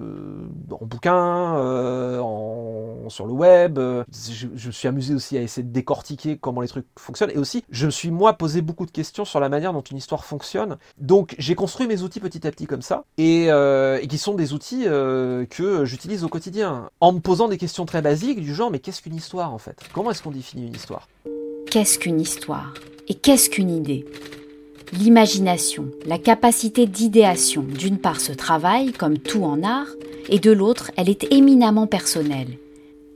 en 0.71 0.85
bouquin, 0.85 1.57
euh, 1.57 3.09
sur 3.09 3.27
le 3.27 3.33
web. 3.33 3.79
Je, 3.79 4.67
me 4.67 4.73
suis 4.73 4.89
amusé 4.89 5.15
aussi 5.15 5.37
à 5.39 5.41
essayer 5.41 5.63
de 5.67 5.73
décortiquer 5.73 6.37
comment 6.37 6.61
les 6.61 6.69
trucs 6.69 6.87
fonctionnent. 6.99 7.31
Et 7.31 7.39
aussi, 7.39 7.65
je 7.71 7.87
me 7.87 7.91
suis 7.91 8.11
moi 8.11 8.35
posé 8.35 8.61
beaucoup 8.61 8.87
de 8.87 8.91
questions 8.91 9.25
sur 9.25 9.41
la 9.41 9.49
manière 9.49 9.73
dont 9.73 9.81
une 9.81 9.97
histoire 9.97 10.25
fonctionne. 10.25 10.77
Donc 10.99 11.35
j'ai 11.39 11.55
construit 11.55 11.87
mes 11.87 12.03
outils 12.03 12.21
petit 12.21 12.47
à 12.47 12.51
petit 12.51 12.67
comme 12.67 12.83
ça, 12.83 13.05
et, 13.17 13.47
et 13.47 14.07
qui 14.09 14.19
sont 14.19 14.35
des 14.35 14.53
outils 14.53 14.85
que 14.85 15.85
j'utilise 15.85 16.25
au 16.25 16.29
quotidien, 16.29 16.91
en 17.01 17.13
me 17.13 17.21
posant 17.21 17.49
des 17.49 17.59
questions 17.59 17.87
très 17.87 18.03
basiques 18.03 18.41
du 18.41 18.55
genre 18.55 18.71
mais 18.71 18.79
qu'est-ce 18.79 19.03
qu'une 19.03 19.15
histoire 19.15 19.53
en 19.53 19.59
fait? 19.59 19.81
Comment 19.93 20.11
est-ce 20.11 20.23
qu'on 20.23 20.31
Qu'est-ce 21.71 21.99
qu'une 21.99 22.21
histoire? 22.21 22.75
Et 23.09 23.15
qu'est-ce 23.15 23.51
qu'une 23.51 23.71
idée? 23.71 24.05
L'imagination, 24.93 25.91
la 26.07 26.19
capacité 26.19 26.87
d'idéation, 26.87 27.63
d'une 27.63 27.99
part 27.99 28.21
se 28.21 28.33
travaille, 28.33 28.93
comme 28.93 29.19
tout 29.19 29.45
en 29.45 29.63
art, 29.63 29.89
et 30.31 30.39
de 30.39 30.51
l'autre, 30.51 30.91
elle 30.97 31.11
est 31.11 31.31
éminemment 31.33 31.87
personnelle. 31.87 32.59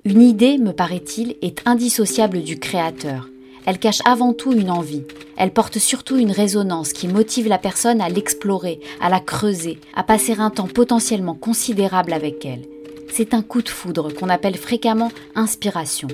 Une 0.04 0.20
idée, 0.20 0.58
me 0.58 0.72
paraît-il, 0.72 1.36
est 1.42 1.62
indissociable 1.66 2.42
du 2.42 2.58
créateur. 2.58 3.28
Elle 3.64 3.78
cache 3.78 4.00
avant 4.04 4.32
tout 4.32 4.52
une 4.52 4.70
envie. 4.70 5.04
Elle 5.36 5.52
porte 5.52 5.78
surtout 5.78 6.16
une 6.16 6.32
résonance 6.32 6.92
qui 6.92 7.08
motive 7.08 7.48
la 7.48 7.58
personne 7.58 8.00
à 8.00 8.08
l'explorer, 8.08 8.80
à 9.00 9.08
la 9.08 9.20
creuser, 9.20 9.78
à 9.94 10.02
passer 10.02 10.34
un 10.38 10.50
temps 10.50 10.66
potentiellement 10.66 11.34
considérable 11.34 12.12
avec 12.12 12.44
elle. 12.44 12.62
C'est 13.10 13.34
un 13.34 13.42
coup 13.42 13.62
de 13.62 13.68
foudre 13.68 14.12
qu'on 14.12 14.28
appelle 14.28 14.56
fréquemment 14.56 15.12
inspiration. 15.34 16.08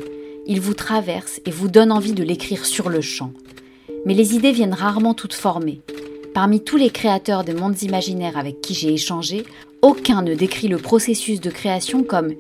Il 0.51 0.63
vous 0.63 0.73
traverse 0.73 1.43
et 1.45 1.51
vous 1.51 1.69
donne 1.69 1.93
envie 1.93 2.15
de 2.15 2.23
l'écrire 2.23 2.65
sur 2.65 2.89
le 2.89 3.03
champ. 3.03 3.33
Mais 4.07 4.15
les 4.15 4.35
idées 4.35 4.53
viennent 4.53 4.73
rarement 4.73 5.13
toutes 5.13 5.35
formées. 5.35 5.83
Parmi 6.33 6.65
tous 6.65 6.79
les 6.79 6.89
créateurs 6.89 7.45
de 7.45 7.53
mondes 7.53 7.83
imaginaires 7.83 8.39
avec 8.39 8.63
qui 8.63 8.73
j'ai 8.73 8.95
échangé, 8.95 9.45
aucun 9.83 10.23
ne 10.23 10.35
décrit 10.35 10.69
le 10.69 10.79
processus 10.79 11.43
de 11.43 11.51
création 11.51 12.03
comme, 12.03 12.33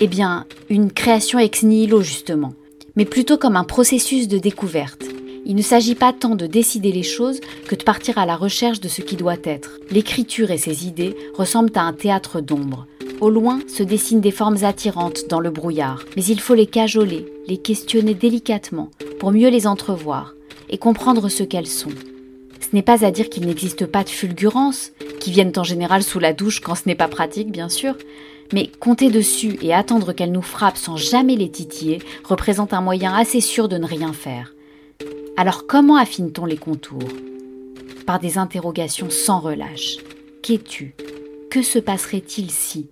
eh 0.00 0.08
bien, 0.08 0.46
une 0.70 0.90
création 0.90 1.38
ex 1.38 1.62
nihilo 1.62 2.00
justement, 2.00 2.54
mais 2.96 3.04
plutôt 3.04 3.36
comme 3.36 3.56
un 3.56 3.64
processus 3.64 4.26
de 4.26 4.38
découverte. 4.38 5.04
Il 5.44 5.54
ne 5.54 5.62
s'agit 5.62 5.94
pas 5.94 6.14
tant 6.14 6.36
de 6.36 6.46
décider 6.46 6.92
les 6.92 7.02
choses 7.02 7.40
que 7.68 7.74
de 7.74 7.84
partir 7.84 8.16
à 8.16 8.24
la 8.24 8.36
recherche 8.36 8.80
de 8.80 8.88
ce 8.88 9.02
qui 9.02 9.16
doit 9.16 9.36
être. 9.44 9.80
L'écriture 9.90 10.50
et 10.50 10.58
ses 10.58 10.86
idées 10.86 11.14
ressemblent 11.34 11.72
à 11.74 11.82
un 11.82 11.92
théâtre 11.92 12.40
d'ombre. 12.40 12.86
Au 13.20 13.28
loin 13.28 13.60
se 13.68 13.82
dessinent 13.82 14.22
des 14.22 14.30
formes 14.30 14.64
attirantes 14.64 15.28
dans 15.28 15.40
le 15.40 15.50
brouillard, 15.50 16.04
mais 16.16 16.24
il 16.24 16.40
faut 16.40 16.54
les 16.54 16.66
cajoler, 16.66 17.26
les 17.46 17.58
questionner 17.58 18.14
délicatement 18.14 18.88
pour 19.18 19.30
mieux 19.30 19.50
les 19.50 19.66
entrevoir 19.66 20.34
et 20.70 20.78
comprendre 20.78 21.28
ce 21.28 21.42
qu'elles 21.42 21.66
sont. 21.66 21.90
Ce 22.60 22.68
n'est 22.72 22.82
pas 22.82 23.04
à 23.04 23.10
dire 23.10 23.28
qu'il 23.28 23.44
n'existe 23.44 23.84
pas 23.84 24.04
de 24.04 24.08
fulgurances, 24.08 24.92
qui 25.18 25.32
viennent 25.32 25.52
en 25.56 25.64
général 25.64 26.02
sous 26.02 26.18
la 26.18 26.32
douche 26.32 26.60
quand 26.60 26.74
ce 26.74 26.84
n'est 26.86 26.94
pas 26.94 27.08
pratique, 27.08 27.52
bien 27.52 27.68
sûr, 27.68 27.94
mais 28.54 28.70
compter 28.80 29.10
dessus 29.10 29.58
et 29.60 29.74
attendre 29.74 30.14
qu'elles 30.14 30.32
nous 30.32 30.40
frappent 30.40 30.78
sans 30.78 30.96
jamais 30.96 31.36
les 31.36 31.50
titiller 31.50 31.98
représente 32.24 32.72
un 32.72 32.80
moyen 32.80 33.14
assez 33.14 33.42
sûr 33.42 33.68
de 33.68 33.76
ne 33.76 33.86
rien 33.86 34.14
faire. 34.14 34.54
Alors 35.36 35.66
comment 35.66 35.96
affine-t-on 35.96 36.46
les 36.46 36.56
contours? 36.56 37.08
Par 38.06 38.18
des 38.18 38.38
interrogations 38.38 39.10
sans 39.10 39.40
relâche. 39.40 39.98
Qu'es-tu? 40.42 40.94
Que 41.50 41.62
se 41.62 41.80
passerait-il 41.80 42.48
si? 42.52 42.86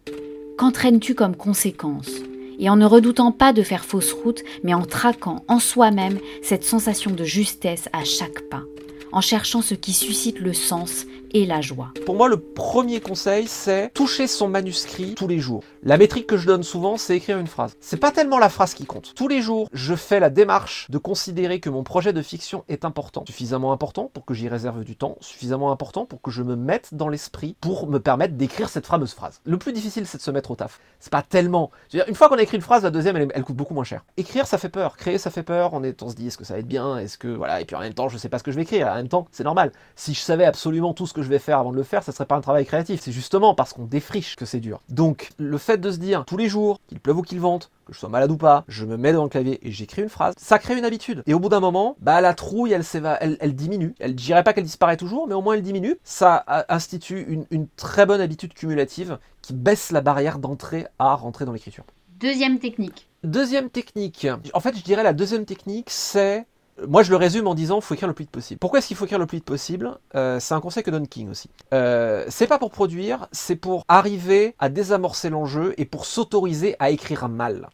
Qu'entraînes-tu 0.57 1.15
comme 1.15 1.37
conséquence? 1.37 2.11
Et 2.59 2.69
en 2.69 2.75
ne 2.75 2.87
redoutant 2.87 3.31
pas 3.31 3.53
de 3.53 3.63
faire 3.63 3.85
fausse 3.85 4.13
route, 4.13 4.43
mais 4.65 4.75
en 4.75 4.85
traquant 4.85 5.45
en 5.47 5.61
soi-même 5.61 6.19
cette 6.43 6.65
sensation 6.65 7.13
de 7.13 7.23
justesse 7.23 7.89
à 7.93 8.03
chaque 8.03 8.41
pas, 8.51 8.65
en 9.13 9.21
cherchant 9.21 9.63
ce 9.63 9.75
qui 9.75 9.93
suscite 9.93 10.41
le 10.41 10.55
sens 10.55 11.07
et 11.33 11.47
la 11.47 11.61
joie. 11.61 11.93
Pour 12.07 12.15
moi, 12.15 12.29
le 12.29 12.39
premier 12.39 13.01
conseil, 13.01 13.47
c'est 13.47 13.93
toucher 13.95 14.27
son 14.27 14.49
manuscrit 14.49 15.15
tous 15.15 15.29
les 15.29 15.39
jours. 15.39 15.63
La 15.83 15.97
métrique 15.97 16.27
que 16.27 16.37
je 16.37 16.47
donne 16.47 16.63
souvent, 16.63 16.97
c'est 16.97 17.17
écrire 17.17 17.39
une 17.39 17.47
phrase. 17.47 17.77
C'est 17.81 17.97
pas 17.97 18.11
tellement 18.11 18.39
la 18.39 18.49
phrase 18.49 18.75
qui 18.75 18.85
compte. 18.85 19.15
Tous 19.15 19.29
les 19.29 19.43
jours, 19.43 19.69
je 19.73 19.95
fais 19.95 20.21
la 20.21 20.31
démarche 20.31 20.91
de 20.91 20.99
considérer 20.99 21.61
que 21.61 21.71
mon 21.71 21.83
projet 21.83 22.13
de 22.13 22.23
fiction 22.23 22.65
est 22.69 22.85
important. 22.85 23.25
Suffisamment 23.27 23.73
important 23.73 24.11
pour 24.13 24.25
que 24.25 24.35
j'y 24.35 24.49
réserve 24.49 24.85
du 24.85 24.97
temps, 24.97 25.17
suffisamment 25.21 25.71
important 25.71 26.07
pour 26.07 26.21
que 26.21 26.31
je 26.31 26.43
me 26.43 26.57
mette 26.57 26.95
dans 26.95 27.09
l'esprit 27.09 27.57
pour 27.61 27.87
me 27.89 27.99
permettre 27.99 28.35
d'écrire 28.35 28.69
cette 28.69 28.87
fameuse 28.87 29.13
phrase. 29.13 29.41
Le 29.45 29.57
plus 29.57 29.73
difficile, 29.73 30.07
c'est 30.07 30.19
de 30.19 30.23
se 30.23 30.31
mettre 30.31 30.51
au 30.51 30.57
taf. 30.57 30.81
C'est 31.01 31.13
pas 31.13 31.23
tellement. 31.23 31.71
Une 31.93 32.15
fois 32.15 32.29
qu'on 32.29 32.39
a 32.39 32.43
écrit 32.43 32.57
une 32.57 32.63
phrase, 32.63 32.83
la 32.83 32.91
deuxième, 32.91 33.17
elle, 33.17 33.29
elle 33.35 33.45
coûte 33.45 33.57
beaucoup 33.57 33.75
moins 33.75 33.85
cher. 33.85 34.05
Écrire, 34.17 34.47
ça 34.47 34.59
fait 34.59 34.69
peur. 34.69 34.97
Créer, 34.97 35.19
ça 35.19 35.31
fait 35.31 35.43
peur. 35.43 35.75
On, 35.75 35.85
est, 35.85 36.03
on 36.03 36.09
se 36.09 36.15
dit, 36.15 36.27
est-ce 36.27 36.39
que 36.39 36.45
ça 36.45 36.55
va 36.55 36.61
être 36.61 36.67
bien? 36.67 36.99
Est-ce 36.99 37.19
que. 37.19 37.29
Voilà. 37.29 37.61
Et 37.61 37.65
puis 37.65 37.77
en 37.77 37.81
même 37.81 37.95
temps, 37.95 38.09
je 38.09 38.19
sais 38.19 38.29
pas 38.29 38.39
ce 38.39 38.45
que 38.45 38.51
je 38.51 38.57
vais 38.57 38.63
écrire. 38.63 38.89
En 38.89 38.97
même 38.97 39.09
temps, 39.09 39.27
c'est 39.31 39.45
normal. 39.45 39.73
Si 39.95 40.15
je 40.15 40.21
savais 40.21 40.45
absolument 40.45 40.95
tout 40.95 41.07
ce 41.07 41.13
que 41.13 41.18
je 41.23 41.29
vais 41.29 41.39
faire 41.39 41.59
avant 41.59 41.73
de 41.73 41.77
le 41.77 41.83
faire, 41.83 42.03
ça 42.03 42.13
serait 42.13 42.27
pas 42.27 42.37
un 42.37 42.41
travail 42.41 42.67
créatif. 42.67 43.01
C'est 43.03 43.13
justement 43.13 43.55
parce 43.55 43.73
qu'on 43.73 43.85
défriche 43.85 44.37
que 44.37 44.45
c'est 44.45 44.61
dur. 44.61 44.81
Donc, 44.89 45.31
le 45.39 45.59
fait 45.59 45.79
de 45.79 45.91
se 45.91 45.99
dire 45.99 46.25
tous 46.25 46.37
les 46.37 46.49
jours, 46.49 46.81
qu'il 46.89 47.01
pleuve 47.01 47.19
ou 47.19 47.23
qu'il 47.23 47.41
vente, 47.41 47.71
que 47.87 47.93
je 47.93 47.99
sois 47.99 48.09
malade 48.09 48.31
ou 48.31 48.37
pas, 48.37 48.65
je 48.69 48.85
me 48.85 48.97
mets 48.97 49.13
devant 49.13 49.25
le 49.25 49.29
clavier 49.29 49.59
et 49.67 49.73
j'écris 49.73 50.03
une 50.03 50.09
phrase, 50.09 50.35
ça 50.37 50.59
crée 50.59 50.77
une 50.77 50.85
habitude. 50.85 51.23
Et 51.27 51.35
au 51.35 51.41
bout 51.41 51.49
d'un 51.49 51.61
moment, 51.61 51.97
bah 52.01 52.21
la 52.21 52.35
trouille, 52.35 52.73
elle, 52.73 52.85
elle, 53.21 53.37
elle 53.41 53.55
diminue. 53.55 53.95
Elle, 53.99 54.11
je 54.11 54.25
dirais 54.25 54.45
pas 54.45 54.53
qu'elle 54.53 54.65
disparaît 54.65 54.97
toujours, 54.97 55.27
mais 55.27 55.35
au 55.35 55.43
moins 55.43 55.55
elle 55.55 55.63
diminue. 55.63 55.97
Ça 56.05 56.45
institue 56.69 57.25
une, 57.29 57.47
une 57.51 57.69
très 57.69 58.07
bonne 58.07 58.21
habitude 58.21 58.53
cumulative 58.55 59.19
qui 59.43 59.55
baisse 59.55 59.91
la 59.91 60.01
barrière 60.01 60.39
d'entrée 60.39 60.87
à 60.99 61.15
rentrer 61.15 61.45
dans 61.45 61.53
l'écriture. 61.53 61.85
Deuxième 62.21 62.59
technique. 62.59 63.09
Deuxième 63.23 63.71
technique. 63.71 64.27
En 64.53 64.61
fait, 64.61 64.77
je 64.77 64.83
dirais 64.83 65.03
la 65.05 65.13
deuxième 65.13 65.45
technique, 65.45 65.89
c'est 65.89 66.47
moi, 66.87 67.03
je 67.03 67.11
le 67.11 67.17
résume 67.17 67.47
en 67.47 67.55
disant 67.55 67.81
faut 67.81 67.95
écrire 67.95 68.09
le 68.09 68.15
plus 68.15 68.25
vite 68.25 68.31
possible. 68.31 68.59
Pourquoi 68.59 68.79
est-ce 68.79 68.89
qu'il 68.89 68.97
faut 68.97 69.05
écrire 69.05 69.19
le 69.19 69.27
plus 69.27 69.39
vite 69.39 69.45
possible? 69.45 69.99
Euh, 70.15 70.39
C'est 70.41 70.55
un 70.55 70.61
conseil 70.61 70.83
que 70.83 70.91
donne 70.91 71.09
King 71.09 71.31
aussi. 71.31 71.51
Euh, 71.75 72.25
c'est 72.29 72.47
pas 72.47 72.59
pour 72.59 72.71
produire, 72.71 73.27
c'est 73.33 73.57
pour 73.57 73.85
arriver 73.89 74.55
à 74.59 74.69
désamorcer 74.69 75.31
l'enjeu 75.31 75.75
et 75.79 75.85
pour 75.85 76.05
s'autoriser 76.05 76.77
à 76.79 76.91
écrire 76.91 77.29
mal. 77.29 77.69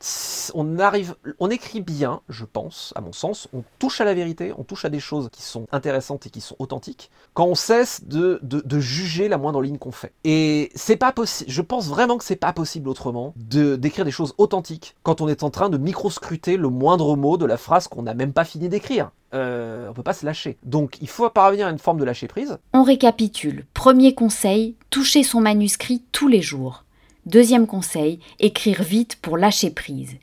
On 0.54 0.78
arrive, 0.78 1.16
on 1.38 1.50
écrit 1.50 1.80
bien, 1.80 2.20
je 2.28 2.44
pense, 2.44 2.92
à 2.96 3.00
mon 3.00 3.12
sens. 3.12 3.48
On 3.52 3.62
touche 3.78 4.00
à 4.00 4.04
la 4.04 4.14
vérité, 4.14 4.52
on 4.56 4.64
touche 4.64 4.84
à 4.84 4.88
des 4.88 5.00
choses 5.00 5.28
qui 5.30 5.42
sont 5.42 5.66
intéressantes 5.72 6.26
et 6.26 6.30
qui 6.30 6.40
sont 6.40 6.56
authentiques. 6.58 7.10
Quand 7.34 7.46
on 7.46 7.54
cesse 7.54 8.04
de, 8.04 8.38
de, 8.42 8.80
juger 8.80 9.28
la 9.28 9.38
moindre 9.38 9.62
ligne 9.62 9.78
qu'on 9.78 9.92
fait. 9.92 10.12
Et 10.24 10.70
c'est 10.74 10.96
pas 10.96 11.12
possible. 11.12 11.50
Je 11.50 11.62
pense 11.62 11.88
vraiment 11.88 12.18
que 12.18 12.24
c'est 12.24 12.36
pas 12.36 12.52
possible 12.52 12.88
autrement 12.88 13.32
de 13.36 13.76
d'écrire 13.76 14.04
des 14.04 14.10
choses 14.10 14.34
authentiques 14.36 14.96
quand 15.02 15.20
on 15.20 15.28
est 15.28 15.42
en 15.42 15.50
train 15.50 15.68
de 15.68 15.78
microscruter 15.78 16.56
le 16.56 16.68
moindre 16.68 17.16
mot 17.16 17.36
de 17.36 17.46
la 17.46 17.56
phrase 17.56 17.88
qu'on 17.88 18.02
n'a 18.02 18.14
même 18.14 18.32
pas 18.32 18.44
fini 18.44 18.68
d'écrire. 18.68 18.93
Euh, 19.34 19.88
on 19.90 19.92
peut 19.92 20.02
pas 20.02 20.12
se 20.12 20.24
lâcher. 20.24 20.56
Donc 20.62 20.96
il 21.00 21.08
faut 21.08 21.28
parvenir 21.28 21.66
à 21.66 21.70
une 21.70 21.78
forme 21.78 21.98
de 21.98 22.04
lâcher 22.04 22.28
prise. 22.28 22.58
On 22.72 22.82
récapitule. 22.82 23.66
Premier 23.74 24.14
conseil, 24.14 24.76
toucher 24.90 25.24
son 25.24 25.40
manuscrit 25.40 26.02
tous 26.12 26.28
les 26.28 26.42
jours. 26.42 26.84
Deuxième 27.26 27.66
conseil, 27.66 28.20
écrire 28.38 28.82
vite 28.82 29.16
pour 29.16 29.36
lâcher 29.36 29.70
prise. 29.70 30.16